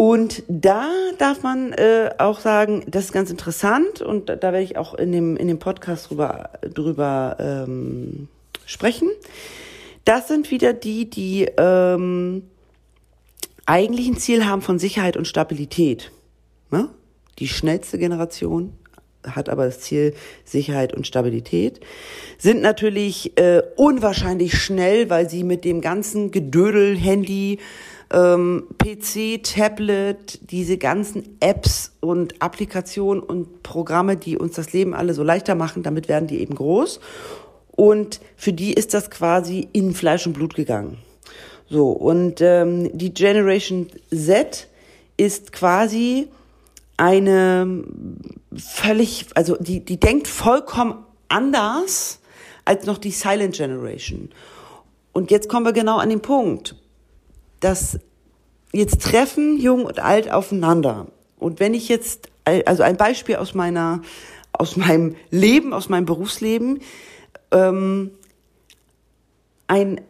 und 0.00 0.44
da 0.46 0.88
darf 1.18 1.42
man 1.42 1.72
äh, 1.72 2.10
auch 2.18 2.38
sagen, 2.38 2.84
das 2.86 3.06
ist 3.06 3.12
ganz 3.12 3.32
interessant 3.32 4.00
und 4.00 4.28
da, 4.28 4.36
da 4.36 4.52
werde 4.52 4.62
ich 4.62 4.76
auch 4.76 4.94
in 4.94 5.10
dem, 5.10 5.36
in 5.36 5.48
dem 5.48 5.58
Podcast 5.58 6.08
drüber, 6.08 6.50
drüber 6.72 7.36
ähm, 7.40 8.28
sprechen. 8.64 9.10
Das 10.04 10.28
sind 10.28 10.52
wieder 10.52 10.72
die, 10.72 11.10
die 11.10 11.48
ähm, 11.56 12.44
eigentlich 13.68 14.08
ein 14.08 14.16
Ziel 14.16 14.46
haben 14.46 14.62
von 14.62 14.78
Sicherheit 14.78 15.16
und 15.16 15.28
Stabilität. 15.28 16.10
Ne? 16.70 16.88
Die 17.38 17.48
schnellste 17.48 17.98
Generation 17.98 18.72
hat 19.26 19.50
aber 19.50 19.66
das 19.66 19.80
Ziel 19.80 20.14
Sicherheit 20.44 20.94
und 20.94 21.06
Stabilität, 21.06 21.80
sind 22.38 22.62
natürlich 22.62 23.36
äh, 23.36 23.62
unwahrscheinlich 23.76 24.56
schnell, 24.56 25.10
weil 25.10 25.28
sie 25.28 25.44
mit 25.44 25.64
dem 25.64 25.82
ganzen 25.82 26.30
Gedödel, 26.30 26.96
Handy, 26.96 27.58
ähm, 28.10 28.68
PC, 28.78 29.42
Tablet, 29.42 30.50
diese 30.50 30.78
ganzen 30.78 31.36
Apps 31.40 31.92
und 32.00 32.40
Applikationen 32.40 33.22
und 33.22 33.62
Programme, 33.62 34.16
die 34.16 34.38
uns 34.38 34.54
das 34.54 34.72
Leben 34.72 34.94
alle 34.94 35.12
so 35.12 35.22
leichter 35.22 35.54
machen, 35.54 35.82
damit 35.82 36.08
werden 36.08 36.26
die 36.26 36.40
eben 36.40 36.54
groß. 36.54 37.00
Und 37.72 38.20
für 38.34 38.54
die 38.54 38.72
ist 38.72 38.94
das 38.94 39.10
quasi 39.10 39.68
in 39.72 39.94
Fleisch 39.94 40.26
und 40.26 40.32
Blut 40.32 40.54
gegangen. 40.54 40.98
So, 41.70 41.90
und 41.90 42.40
ähm, 42.40 42.96
die 42.96 43.12
Generation 43.12 43.88
Z 44.10 44.68
ist 45.16 45.52
quasi 45.52 46.28
eine 46.96 47.84
völlig, 48.56 49.26
also 49.34 49.56
die, 49.56 49.84
die 49.84 50.00
denkt 50.00 50.28
vollkommen 50.28 51.04
anders 51.28 52.20
als 52.64 52.86
noch 52.86 52.98
die 52.98 53.10
Silent 53.10 53.56
Generation. 53.56 54.30
Und 55.12 55.30
jetzt 55.30 55.48
kommen 55.48 55.66
wir 55.66 55.72
genau 55.72 55.98
an 55.98 56.08
den 56.08 56.20
Punkt 56.20 56.74
dass 57.60 57.98
jetzt 58.72 59.02
treffen 59.02 59.58
Jung 59.58 59.84
und 59.84 59.98
Alt 60.00 60.30
aufeinander. 60.30 61.06
Und 61.38 61.60
wenn 61.60 61.74
ich 61.74 61.88
jetzt, 61.88 62.28
also 62.44 62.82
ein 62.82 62.96
Beispiel 62.96 63.36
aus 63.36 63.54
meiner, 63.54 64.02
aus 64.52 64.76
meinem 64.76 65.16
Leben, 65.30 65.72
aus 65.72 65.88
meinem 65.88 66.06
Berufsleben, 66.06 66.80
ähm, 67.50 68.10
ein 69.66 70.00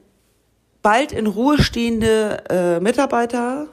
bald 0.89 1.13
in 1.13 1.27
Ruhe 1.27 1.63
stehende 1.63 2.45
äh, 2.49 2.81
Mitarbeiter 2.81 3.67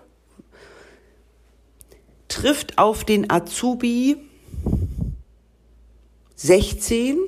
trifft 2.27 2.77
auf 2.77 3.05
den 3.05 3.31
Azubi 3.31 4.17
16 6.35 7.19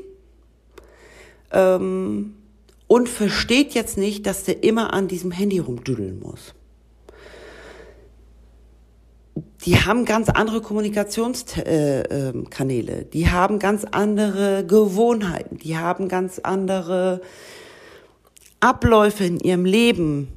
ähm, 1.53 2.36
und 2.88 3.08
versteht 3.08 3.75
jetzt 3.75 3.98
nicht, 3.98 4.25
dass 4.25 4.44
der 4.44 4.62
immer 4.62 4.91
an 4.91 5.08
diesem 5.08 5.32
Handy 5.32 5.60
rumdüdeln 5.60 6.20
muss. 6.20 6.53
Die 9.63 9.77
haben 9.77 10.03
ganz 10.03 10.27
andere 10.27 10.60
Kommunikationskanäle, 10.60 12.91
äh, 12.91 13.01
ähm, 13.03 13.10
die 13.13 13.29
haben 13.29 13.58
ganz 13.58 13.86
andere 13.89 14.65
Gewohnheiten, 14.65 15.60
die 15.60 15.77
haben 15.77 16.10
ganz 16.10 16.39
andere 16.39 17.22
Abläufe 18.60 19.24
in 19.24 19.40
ihrem 19.40 19.66
Leben 19.66 20.30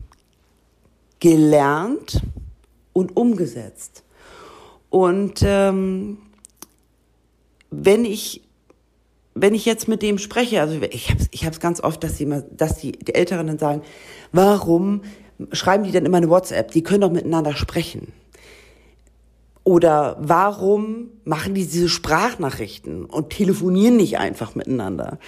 gelernt 1.20 2.22
und 2.92 3.16
umgesetzt. 3.16 4.04
Und 4.90 5.42
ähm, 5.44 6.18
wenn 7.70 8.04
ich 8.04 8.42
wenn 9.34 9.54
ich 9.54 9.64
jetzt 9.64 9.88
mit 9.88 10.02
dem 10.02 10.18
spreche, 10.18 10.60
also 10.60 10.80
ich 10.90 11.10
habe 11.10 11.20
ich 11.30 11.46
hab's 11.46 11.60
ganz 11.60 11.80
oft, 11.80 12.02
dass 12.02 12.16
die, 12.16 12.24
immer, 12.24 12.42
dass 12.42 12.78
die, 12.78 12.92
die 12.92 13.14
Älteren 13.14 13.46
dann 13.46 13.58
sagen, 13.58 13.82
warum 14.32 15.02
schreiben 15.52 15.84
die 15.84 15.92
dann 15.92 16.04
immer 16.04 16.18
eine 16.18 16.28
WhatsApp? 16.28 16.72
Die 16.72 16.82
können 16.82 17.02
doch 17.02 17.12
miteinander 17.12 17.54
sprechen. 17.54 18.12
Oder 19.62 20.16
warum 20.20 21.10
machen 21.24 21.54
die 21.54 21.64
diese 21.64 21.88
Sprachnachrichten 21.88 23.04
und 23.04 23.30
telefonieren 23.30 23.96
nicht 23.96 24.18
einfach 24.18 24.54
miteinander? 24.54 25.18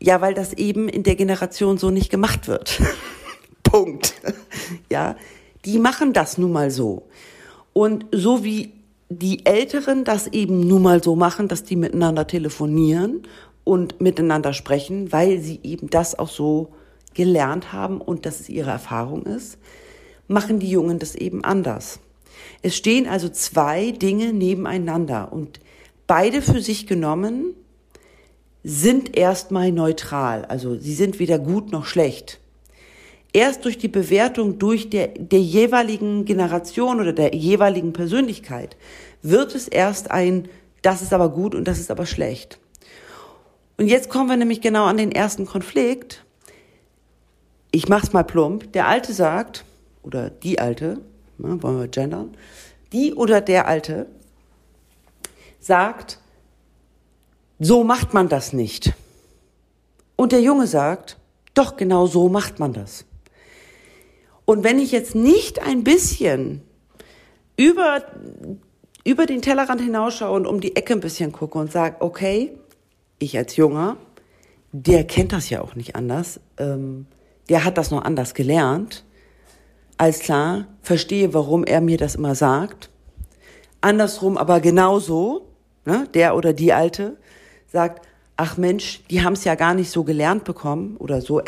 Ja, 0.00 0.20
weil 0.20 0.34
das 0.34 0.54
eben 0.54 0.88
in 0.88 1.02
der 1.02 1.16
Generation 1.16 1.78
so 1.78 1.90
nicht 1.90 2.10
gemacht 2.10 2.48
wird. 2.48 2.80
Punkt. 3.62 4.14
Ja, 4.90 5.16
die 5.64 5.78
machen 5.78 6.12
das 6.12 6.38
nun 6.38 6.52
mal 6.52 6.70
so. 6.70 7.08
Und 7.72 8.06
so 8.10 8.42
wie 8.42 8.72
die 9.10 9.44
Älteren 9.44 10.04
das 10.04 10.28
eben 10.28 10.66
nun 10.66 10.82
mal 10.82 11.02
so 11.02 11.16
machen, 11.16 11.48
dass 11.48 11.64
die 11.64 11.76
miteinander 11.76 12.26
telefonieren 12.26 13.22
und 13.64 14.00
miteinander 14.00 14.52
sprechen, 14.52 15.12
weil 15.12 15.40
sie 15.40 15.60
eben 15.62 15.90
das 15.90 16.18
auch 16.18 16.28
so 16.28 16.72
gelernt 17.14 17.72
haben 17.72 18.00
und 18.00 18.24
dass 18.24 18.40
es 18.40 18.48
ihre 18.48 18.70
Erfahrung 18.70 19.24
ist, 19.24 19.58
machen 20.28 20.60
die 20.60 20.70
Jungen 20.70 20.98
das 20.98 21.14
eben 21.14 21.44
anders. 21.44 21.98
Es 22.62 22.76
stehen 22.76 23.06
also 23.06 23.28
zwei 23.28 23.90
Dinge 23.90 24.32
nebeneinander 24.32 25.32
und 25.32 25.60
beide 26.06 26.40
für 26.40 26.62
sich 26.62 26.86
genommen 26.86 27.54
sind 28.62 29.16
erstmal 29.16 29.72
neutral. 29.72 30.44
Also 30.44 30.76
sie 30.76 30.94
sind 30.94 31.18
weder 31.18 31.38
gut 31.38 31.72
noch 31.72 31.86
schlecht. 31.86 32.40
Erst 33.32 33.64
durch 33.64 33.78
die 33.78 33.88
Bewertung 33.88 34.58
durch 34.58 34.90
der, 34.90 35.08
der 35.08 35.40
jeweiligen 35.40 36.24
Generation 36.24 37.00
oder 37.00 37.12
der 37.12 37.34
jeweiligen 37.34 37.92
Persönlichkeit 37.92 38.76
wird 39.22 39.54
es 39.54 39.68
erst 39.68 40.10
ein, 40.10 40.48
das 40.82 41.02
ist 41.02 41.12
aber 41.12 41.28
gut 41.28 41.54
und 41.54 41.68
das 41.68 41.78
ist 41.78 41.90
aber 41.90 42.06
schlecht. 42.06 42.58
Und 43.76 43.86
jetzt 43.86 44.10
kommen 44.10 44.28
wir 44.28 44.36
nämlich 44.36 44.60
genau 44.60 44.84
an 44.84 44.96
den 44.96 45.12
ersten 45.12 45.46
Konflikt. 45.46 46.24
Ich 47.70 47.88
mach's 47.88 48.12
mal 48.12 48.24
plump. 48.24 48.72
Der 48.72 48.88
Alte 48.88 49.12
sagt, 49.12 49.64
oder 50.02 50.28
die 50.28 50.58
Alte, 50.58 51.00
ne, 51.38 51.62
wollen 51.62 51.78
wir 51.78 51.88
gendern, 51.88 52.36
die 52.92 53.14
oder 53.14 53.40
der 53.40 53.68
Alte 53.68 54.06
sagt, 55.60 56.19
so 57.60 57.84
macht 57.84 58.14
man 58.14 58.28
das 58.28 58.52
nicht. 58.52 58.94
Und 60.16 60.32
der 60.32 60.40
Junge 60.40 60.66
sagt, 60.66 61.18
doch 61.54 61.76
genau 61.76 62.06
so 62.06 62.28
macht 62.28 62.58
man 62.58 62.72
das. 62.72 63.04
Und 64.46 64.64
wenn 64.64 64.78
ich 64.78 64.90
jetzt 64.90 65.14
nicht 65.14 65.62
ein 65.62 65.84
bisschen 65.84 66.62
über, 67.56 68.02
über 69.04 69.26
den 69.26 69.42
Tellerrand 69.42 69.80
hinausschaue 69.80 70.34
und 70.34 70.46
um 70.46 70.60
die 70.60 70.74
Ecke 70.74 70.94
ein 70.94 71.00
bisschen 71.00 71.32
gucke 71.32 71.58
und 71.58 71.70
sage, 71.70 71.96
okay, 72.00 72.52
ich 73.18 73.36
als 73.36 73.56
Junger, 73.56 73.98
der 74.72 75.04
kennt 75.04 75.32
das 75.32 75.50
ja 75.50 75.60
auch 75.60 75.74
nicht 75.74 75.94
anders, 75.94 76.40
ähm, 76.56 77.06
der 77.50 77.64
hat 77.64 77.76
das 77.76 77.90
noch 77.90 78.02
anders 78.02 78.34
gelernt, 78.34 79.04
alles 79.98 80.20
klar, 80.20 80.66
verstehe, 80.80 81.34
warum 81.34 81.64
er 81.64 81.82
mir 81.82 81.98
das 81.98 82.14
immer 82.14 82.34
sagt. 82.34 82.88
Andersrum 83.82 84.38
aber 84.38 84.60
genauso, 84.60 85.48
ne, 85.84 86.08
der 86.14 86.36
oder 86.36 86.54
die 86.54 86.72
Alte 86.72 87.18
sagt, 87.72 88.06
ach 88.36 88.56
Mensch, 88.56 89.02
die 89.10 89.22
haben 89.22 89.34
es 89.34 89.44
ja 89.44 89.54
gar 89.54 89.74
nicht 89.74 89.90
so 89.90 90.04
gelernt 90.04 90.44
bekommen 90.44 90.96
oder 90.96 91.20
so 91.20 91.42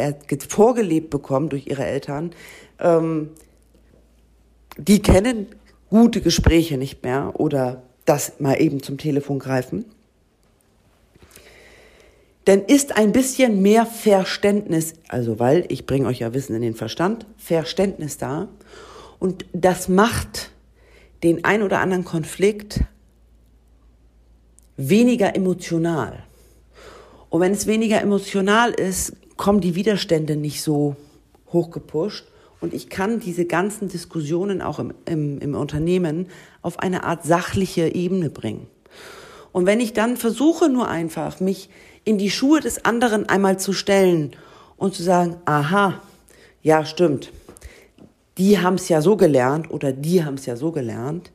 vorgelebt 0.48 1.10
bekommen 1.10 1.48
durch 1.48 1.66
ihre 1.66 1.84
Eltern. 1.84 2.32
Ähm, 2.78 3.30
die 4.76 5.00
kennen 5.00 5.46
gute 5.90 6.20
Gespräche 6.20 6.78
nicht 6.78 7.02
mehr 7.02 7.32
oder 7.34 7.82
das 8.04 8.40
mal 8.40 8.60
eben 8.60 8.82
zum 8.82 8.98
Telefon 8.98 9.38
greifen. 9.38 9.84
Denn 12.46 12.62
ist 12.62 12.96
ein 12.96 13.12
bisschen 13.12 13.62
mehr 13.62 13.86
Verständnis, 13.86 14.94
also 15.08 15.38
weil 15.38 15.64
ich 15.68 15.86
bringe 15.86 16.08
euch 16.08 16.20
ja 16.20 16.34
Wissen 16.34 16.56
in 16.56 16.62
den 16.62 16.74
Verstand, 16.74 17.26
Verständnis 17.36 18.18
da. 18.18 18.48
Und 19.20 19.44
das 19.52 19.88
macht 19.88 20.50
den 21.22 21.44
ein 21.44 21.62
oder 21.62 21.78
anderen 21.78 22.04
Konflikt 22.04 22.80
weniger 24.88 25.34
emotional. 25.34 26.24
Und 27.30 27.40
wenn 27.40 27.52
es 27.52 27.66
weniger 27.66 28.00
emotional 28.00 28.72
ist, 28.72 29.14
kommen 29.36 29.60
die 29.60 29.74
Widerstände 29.74 30.36
nicht 30.36 30.62
so 30.62 30.96
hochgepusht. 31.52 32.26
Und 32.60 32.74
ich 32.74 32.88
kann 32.88 33.18
diese 33.18 33.44
ganzen 33.44 33.88
Diskussionen 33.88 34.62
auch 34.62 34.78
im, 34.78 34.94
im, 35.04 35.40
im 35.40 35.54
Unternehmen 35.54 36.28
auf 36.62 36.78
eine 36.78 37.04
Art 37.04 37.24
sachliche 37.24 37.94
Ebene 37.94 38.30
bringen. 38.30 38.68
Und 39.50 39.66
wenn 39.66 39.80
ich 39.80 39.92
dann 39.92 40.16
versuche 40.16 40.68
nur 40.68 40.88
einfach, 40.88 41.40
mich 41.40 41.68
in 42.04 42.18
die 42.18 42.30
Schuhe 42.30 42.60
des 42.60 42.84
anderen 42.84 43.28
einmal 43.28 43.58
zu 43.58 43.72
stellen 43.72 44.32
und 44.76 44.94
zu 44.94 45.02
sagen, 45.02 45.36
aha, 45.44 46.00
ja 46.62 46.84
stimmt, 46.84 47.32
die 48.38 48.58
haben 48.58 48.76
es 48.76 48.88
ja 48.88 49.00
so 49.00 49.16
gelernt 49.16 49.70
oder 49.70 49.92
die 49.92 50.24
haben 50.24 50.34
es 50.34 50.46
ja 50.46 50.56
so 50.56 50.72
gelernt, 50.72 51.30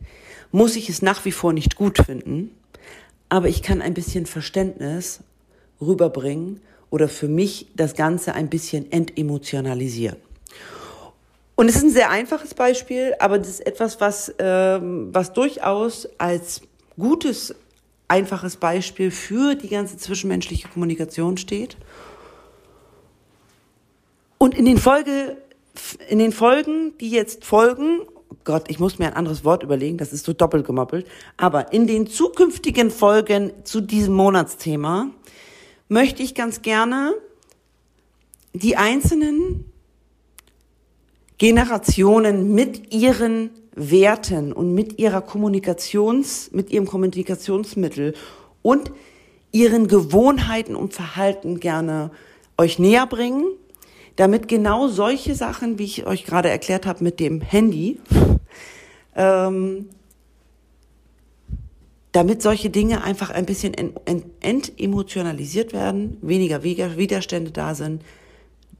muss 0.51 0.75
ich 0.75 0.89
es 0.89 1.01
nach 1.01 1.25
wie 1.25 1.31
vor 1.31 1.53
nicht 1.53 1.75
gut 1.75 1.97
finden, 1.99 2.51
aber 3.29 3.47
ich 3.47 3.61
kann 3.61 3.81
ein 3.81 3.93
bisschen 3.93 4.25
Verständnis 4.25 5.21
rüberbringen 5.81 6.61
oder 6.89 7.07
für 7.09 7.27
mich 7.27 7.67
das 7.75 7.95
Ganze 7.95 8.33
ein 8.33 8.49
bisschen 8.49 8.91
entemotionalisieren. 8.91 10.17
Und 11.55 11.69
es 11.69 11.75
ist 11.75 11.83
ein 11.83 11.89
sehr 11.89 12.11
einfaches 12.11 12.53
Beispiel, 12.53 13.15
aber 13.19 13.39
das 13.39 13.49
ist 13.49 13.65
etwas, 13.65 13.99
was, 13.99 14.33
ähm, 14.37 15.09
was 15.11 15.33
durchaus 15.33 16.07
als 16.19 16.61
gutes 16.97 17.55
einfaches 18.07 18.57
Beispiel 18.57 19.11
für 19.11 19.55
die 19.55 19.67
ganze 19.67 19.97
zwischenmenschliche 19.97 20.67
Kommunikation 20.67 21.37
steht. 21.37 21.77
Und 24.37 24.55
in 24.55 24.65
den 24.65 24.77
Folge, 24.77 25.37
in 26.07 26.19
den 26.19 26.31
Folgen, 26.31 26.95
die 26.99 27.09
jetzt 27.09 27.43
folgen, 27.43 28.01
Gott, 28.43 28.65
ich 28.69 28.79
muss 28.79 28.99
mir 28.99 29.07
ein 29.07 29.13
anderes 29.13 29.43
Wort 29.43 29.63
überlegen, 29.63 29.97
das 29.97 30.13
ist 30.13 30.25
so 30.25 30.33
doppelt 30.33 30.65
gemoppelt, 30.65 31.07
aber 31.37 31.73
in 31.73 31.87
den 31.87 32.07
zukünftigen 32.07 32.91
Folgen 32.91 33.51
zu 33.63 33.81
diesem 33.81 34.13
Monatsthema 34.13 35.09
möchte 35.87 36.23
ich 36.23 36.35
ganz 36.35 36.61
gerne 36.61 37.13
die 38.53 38.75
einzelnen 38.75 39.65
Generationen 41.37 42.53
mit 42.53 42.93
ihren 42.93 43.51
Werten 43.75 44.51
und 44.53 44.73
mit 44.73 44.97
ihrer 44.97 45.21
Kommunikations, 45.21 46.51
mit 46.51 46.71
ihrem 46.71 46.87
Kommunikationsmittel 46.87 48.15
und 48.63 48.91
ihren 49.51 49.87
Gewohnheiten 49.87 50.75
und 50.75 50.93
Verhalten 50.93 51.59
gerne 51.59 52.11
euch 52.57 52.79
näher 52.79 53.05
bringen, 53.05 53.45
damit 54.17 54.47
genau 54.47 54.87
solche 54.87 55.35
Sachen, 55.35 55.79
wie 55.79 55.85
ich 55.85 56.05
euch 56.05 56.25
gerade 56.25 56.49
erklärt 56.49 56.85
habe 56.85 57.03
mit 57.03 57.19
dem 57.21 57.39
Handy, 57.39 57.99
ähm, 59.15 59.89
damit 62.11 62.41
solche 62.41 62.71
Dinge 62.71 63.03
einfach 63.03 63.29
ein 63.29 63.45
bisschen 63.45 63.73
entemotionalisiert 64.41 65.71
werden, 65.71 66.17
weniger 66.21 66.63
Widerstände 66.63 67.51
da 67.51 67.75
sind, 67.75 68.01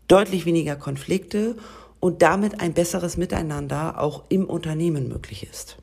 deutlich 0.08 0.45
weniger 0.45 0.76
Konflikte 0.76 1.56
und 2.00 2.23
damit 2.23 2.60
ein 2.60 2.73
besseres 2.73 3.15
Miteinander 3.15 4.02
auch 4.02 4.23
im 4.30 4.45
Unternehmen 4.45 5.08
möglich 5.08 5.47
ist. 5.47 5.78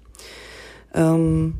Ähm, 0.94 1.58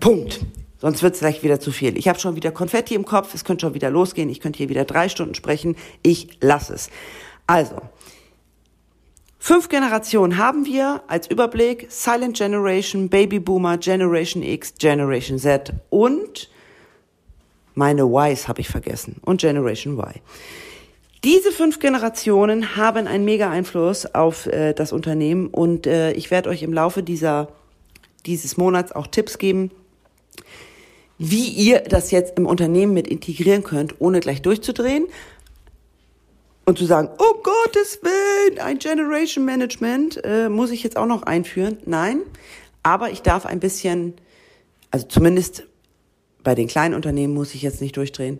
Punkt. 0.00 0.40
Sonst 0.78 1.02
wird 1.02 1.14
es 1.14 1.20
gleich 1.20 1.42
wieder 1.42 1.58
zu 1.58 1.72
viel. 1.72 1.98
Ich 1.98 2.08
habe 2.08 2.20
schon 2.20 2.36
wieder 2.36 2.52
Konfetti 2.52 2.94
im 2.94 3.04
Kopf, 3.04 3.34
es 3.34 3.44
könnte 3.44 3.66
schon 3.66 3.74
wieder 3.74 3.90
losgehen, 3.90 4.28
ich 4.30 4.40
könnte 4.40 4.58
hier 4.58 4.68
wieder 4.68 4.84
drei 4.84 5.08
Stunden 5.08 5.34
sprechen. 5.34 5.76
Ich 6.02 6.38
lasse 6.40 6.74
es. 6.74 6.88
Also, 7.46 7.76
fünf 9.38 9.68
Generationen 9.68 10.38
haben 10.38 10.66
wir 10.66 11.02
als 11.08 11.28
Überblick. 11.28 11.86
Silent 11.90 12.36
Generation, 12.36 13.08
Baby 13.08 13.40
Boomer, 13.40 13.78
Generation 13.78 14.42
X, 14.42 14.74
Generation 14.78 15.38
Z 15.38 15.72
und 15.90 16.48
meine 17.74 18.02
Ys 18.02 18.48
habe 18.48 18.60
ich 18.60 18.68
vergessen 18.68 19.16
und 19.24 19.40
Generation 19.40 19.98
Y. 19.98 20.14
Diese 21.24 21.50
fünf 21.50 21.80
Generationen 21.80 22.76
haben 22.76 23.08
einen 23.08 23.24
mega 23.24 23.50
Einfluss 23.50 24.06
auf 24.14 24.46
äh, 24.46 24.72
das 24.74 24.92
Unternehmen 24.92 25.48
und 25.48 25.86
äh, 25.86 26.12
ich 26.12 26.30
werde 26.30 26.50
euch 26.50 26.62
im 26.62 26.72
Laufe 26.72 27.02
dieser, 27.02 27.48
dieses 28.26 28.56
Monats 28.56 28.92
auch 28.92 29.08
Tipps 29.08 29.38
geben, 29.38 29.72
wie 31.18 31.48
ihr 31.48 31.80
das 31.80 32.10
jetzt 32.10 32.38
im 32.38 32.46
Unternehmen 32.46 32.94
mit 32.94 33.08
integrieren 33.08 33.64
könnt, 33.64 34.00
ohne 34.00 34.20
gleich 34.20 34.40
durchzudrehen 34.42 35.06
und 36.64 36.78
zu 36.78 36.84
sagen, 36.84 37.08
oh 37.18 37.42
Gottes 37.42 38.00
Willen, 38.02 38.60
ein 38.60 38.78
Generation 38.78 39.44
Management 39.44 40.20
äh, 40.24 40.48
muss 40.48 40.70
ich 40.70 40.82
jetzt 40.82 40.96
auch 40.96 41.06
noch 41.06 41.22
einführen. 41.22 41.78
Nein, 41.86 42.20
aber 42.82 43.10
ich 43.10 43.22
darf 43.22 43.46
ein 43.46 43.58
bisschen, 43.58 44.14
also 44.90 45.06
zumindest 45.06 45.64
bei 46.44 46.54
den 46.54 46.68
kleinen 46.68 46.94
Unternehmen 46.94 47.34
muss 47.34 47.54
ich 47.54 47.62
jetzt 47.62 47.80
nicht 47.80 47.96
durchdrehen, 47.96 48.38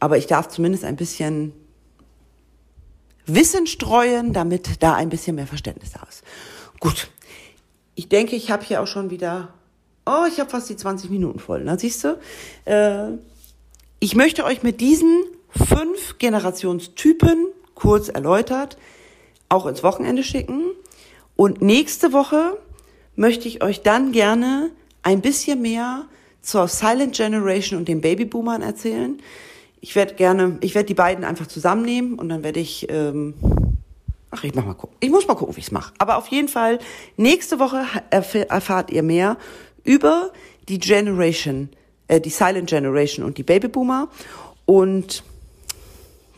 aber 0.00 0.18
ich 0.18 0.26
darf 0.26 0.48
zumindest 0.48 0.84
ein 0.84 0.96
bisschen 0.96 1.52
Wissen 3.26 3.66
streuen, 3.66 4.32
damit 4.32 4.82
da 4.82 4.94
ein 4.94 5.08
bisschen 5.08 5.36
mehr 5.36 5.46
Verständnis 5.46 5.92
da 5.92 6.00
ist. 6.08 6.24
Gut. 6.80 7.10
Ich 7.94 8.08
denke, 8.08 8.36
ich 8.36 8.50
habe 8.50 8.64
hier 8.64 8.80
auch 8.80 8.86
schon 8.86 9.10
wieder, 9.10 9.54
oh, 10.08 10.26
ich 10.26 10.40
habe 10.40 10.50
fast 10.50 10.68
die 10.68 10.76
20 10.76 11.10
Minuten 11.10 11.38
voll, 11.38 11.62
na 11.64 11.78
siehst 11.78 12.04
du? 12.04 12.18
Äh, 12.64 13.18
ich 14.00 14.14
möchte 14.14 14.44
euch 14.44 14.62
mit 14.62 14.80
diesen 14.80 15.24
fünf 15.50 16.18
Generationstypen 16.18 17.46
kurz 17.74 18.08
erläutert 18.08 18.76
auch 19.48 19.66
ins 19.66 19.82
Wochenende 19.82 20.22
schicken. 20.22 20.62
Und 21.36 21.62
nächste 21.62 22.12
Woche 22.12 22.58
möchte 23.16 23.48
ich 23.48 23.62
euch 23.62 23.82
dann 23.82 24.12
gerne 24.12 24.70
ein 25.02 25.20
bisschen 25.20 25.62
mehr 25.62 26.04
zur 26.42 26.68
Silent 26.68 27.16
Generation 27.16 27.78
und 27.78 27.88
den 27.88 28.00
Babyboomern 28.00 28.62
erzählen. 28.62 29.20
Ich 29.80 29.94
werde 29.94 30.14
gerne, 30.14 30.58
ich 30.60 30.74
werde 30.74 30.86
die 30.86 30.94
beiden 30.94 31.24
einfach 31.24 31.46
zusammennehmen 31.46 32.18
und 32.18 32.28
dann 32.28 32.42
werde 32.42 32.60
ich, 32.60 32.86
ähm, 32.90 33.34
ach, 34.30 34.42
ich 34.44 34.54
mach 34.54 34.64
mal 34.64 34.74
gucken. 34.74 34.96
Ich 35.00 35.10
muss 35.10 35.26
mal 35.26 35.34
gucken, 35.34 35.54
wie 35.56 35.60
ich 35.60 35.66
es 35.66 35.72
mache. 35.72 35.92
Aber 35.98 36.16
auf 36.16 36.28
jeden 36.28 36.48
Fall, 36.48 36.78
nächste 37.16 37.58
Woche 37.58 37.84
erf 38.10 38.34
erfahrt 38.34 38.90
ihr 38.90 39.02
mehr 39.02 39.36
über 39.88 40.32
die 40.68 40.78
Generation, 40.78 41.70
äh, 42.08 42.20
die 42.20 42.30
Silent 42.30 42.68
Generation 42.68 43.24
und 43.24 43.38
die 43.38 43.42
Babyboomer. 43.42 44.08
Und 44.66 45.24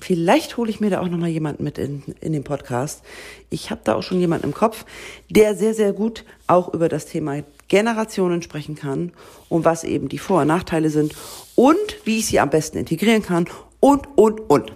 Vielleicht 0.02 0.56
hole 0.56 0.70
ich 0.70 0.80
mir 0.80 0.88
da 0.88 1.00
auch 1.00 1.08
nochmal 1.08 1.28
jemanden 1.28 1.62
mit 1.62 1.76
in, 1.76 2.02
in 2.22 2.32
den 2.32 2.42
Podcast. 2.42 3.02
Ich 3.50 3.70
habe 3.70 3.82
da 3.84 3.94
auch 3.94 4.02
schon 4.02 4.18
jemanden 4.18 4.46
im 4.46 4.54
Kopf, 4.54 4.86
der 5.28 5.54
sehr, 5.54 5.74
sehr 5.74 5.92
gut 5.92 6.24
auch 6.46 6.72
über 6.72 6.88
das 6.88 7.04
Thema 7.04 7.42
Generationen 7.68 8.40
sprechen 8.40 8.76
kann 8.76 9.12
und 9.50 9.66
was 9.66 9.84
eben 9.84 10.08
die 10.08 10.16
Vor- 10.16 10.40
und 10.40 10.48
Nachteile 10.48 10.88
sind 10.88 11.14
und 11.54 11.76
wie 12.04 12.20
ich 12.20 12.26
sie 12.26 12.40
am 12.40 12.48
besten 12.48 12.78
integrieren 12.78 13.22
kann 13.22 13.46
und, 13.78 14.08
und, 14.16 14.40
und. 14.48 14.72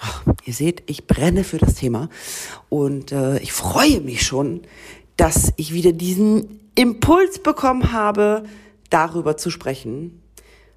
Ach, 0.00 0.24
ihr 0.46 0.54
seht, 0.54 0.82
ich 0.86 1.06
brenne 1.06 1.44
für 1.44 1.58
das 1.58 1.74
Thema 1.74 2.08
und 2.70 3.12
äh, 3.12 3.38
ich 3.40 3.52
freue 3.52 4.00
mich 4.00 4.22
schon, 4.22 4.62
dass 5.18 5.52
ich 5.56 5.74
wieder 5.74 5.92
diesen 5.92 6.65
Impuls 6.76 7.40
bekommen 7.40 7.92
habe, 7.92 8.44
darüber 8.90 9.36
zu 9.36 9.50
sprechen. 9.50 10.22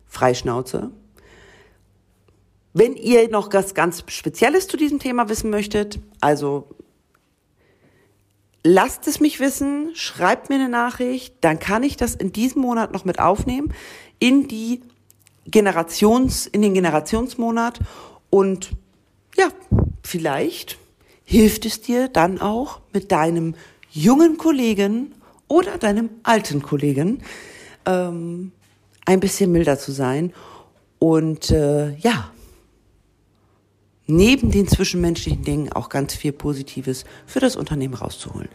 Freischnauze, 0.07 0.91
wenn 2.73 2.95
ihr 2.95 3.29
noch 3.29 3.53
was 3.53 3.75
ganz 3.75 4.03
Spezielles 4.07 4.67
zu 4.67 4.77
diesem 4.77 4.99
Thema 4.99 5.29
wissen 5.29 5.49
möchtet, 5.49 5.99
also 6.21 6.69
lasst 8.63 9.07
es 9.07 9.19
mich 9.19 9.39
wissen, 9.39 9.91
schreibt 9.93 10.49
mir 10.49 10.55
eine 10.55 10.69
Nachricht, 10.69 11.35
dann 11.41 11.59
kann 11.59 11.83
ich 11.83 11.97
das 11.97 12.15
in 12.15 12.31
diesem 12.31 12.61
Monat 12.61 12.91
noch 12.91 13.05
mit 13.05 13.19
aufnehmen 13.19 13.73
in 14.19 14.47
die 14.47 14.81
Generations, 15.45 16.47
in 16.47 16.61
den 16.61 16.73
Generationsmonat 16.73 17.79
und 18.29 18.71
ja, 19.37 19.49
vielleicht 20.03 20.77
hilft 21.23 21.65
es 21.65 21.81
dir 21.81 22.07
dann 22.07 22.41
auch 22.41 22.81
mit 22.93 23.11
deinem 23.11 23.55
jungen 23.91 24.37
Kollegen 24.37 25.13
oder 25.49 25.77
deinem 25.77 26.09
alten 26.23 26.61
Kollegen 26.61 27.21
ähm, 27.85 28.53
ein 29.05 29.19
bisschen 29.19 29.51
milder 29.51 29.77
zu 29.77 29.91
sein 29.91 30.31
und 30.99 31.51
äh, 31.51 31.95
ja, 31.97 32.31
neben 34.09 34.51
den 34.51 34.67
zwischenmenschlichen 34.67 35.43
Dingen 35.43 35.71
auch 35.71 35.89
ganz 35.89 36.15
viel 36.15 36.31
Positives 36.31 37.05
für 37.25 37.39
das 37.39 37.55
Unternehmen 37.55 37.93
rauszuholen. 37.93 38.49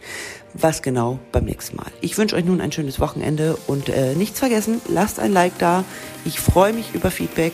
Was 0.53 0.81
genau 0.81 1.19
beim 1.31 1.45
nächsten 1.45 1.77
Mal. 1.77 1.91
Ich 2.01 2.17
wünsche 2.17 2.35
euch 2.35 2.45
nun 2.45 2.61
ein 2.61 2.71
schönes 2.71 2.99
Wochenende 2.99 3.57
und 3.67 3.89
äh, 3.89 4.15
nichts 4.15 4.39
vergessen, 4.39 4.81
lasst 4.89 5.19
ein 5.19 5.31
Like 5.31 5.57
da. 5.57 5.83
Ich 6.25 6.39
freue 6.39 6.73
mich 6.73 6.93
über 6.93 7.09
Feedback 7.09 7.53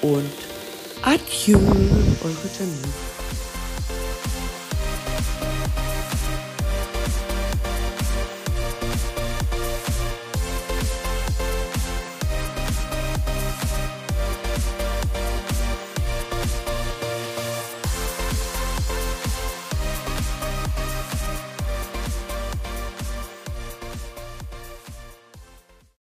und 0.00 0.32
adieu, 1.02 1.58
eure 1.58 2.48
Janine. 2.58 3.13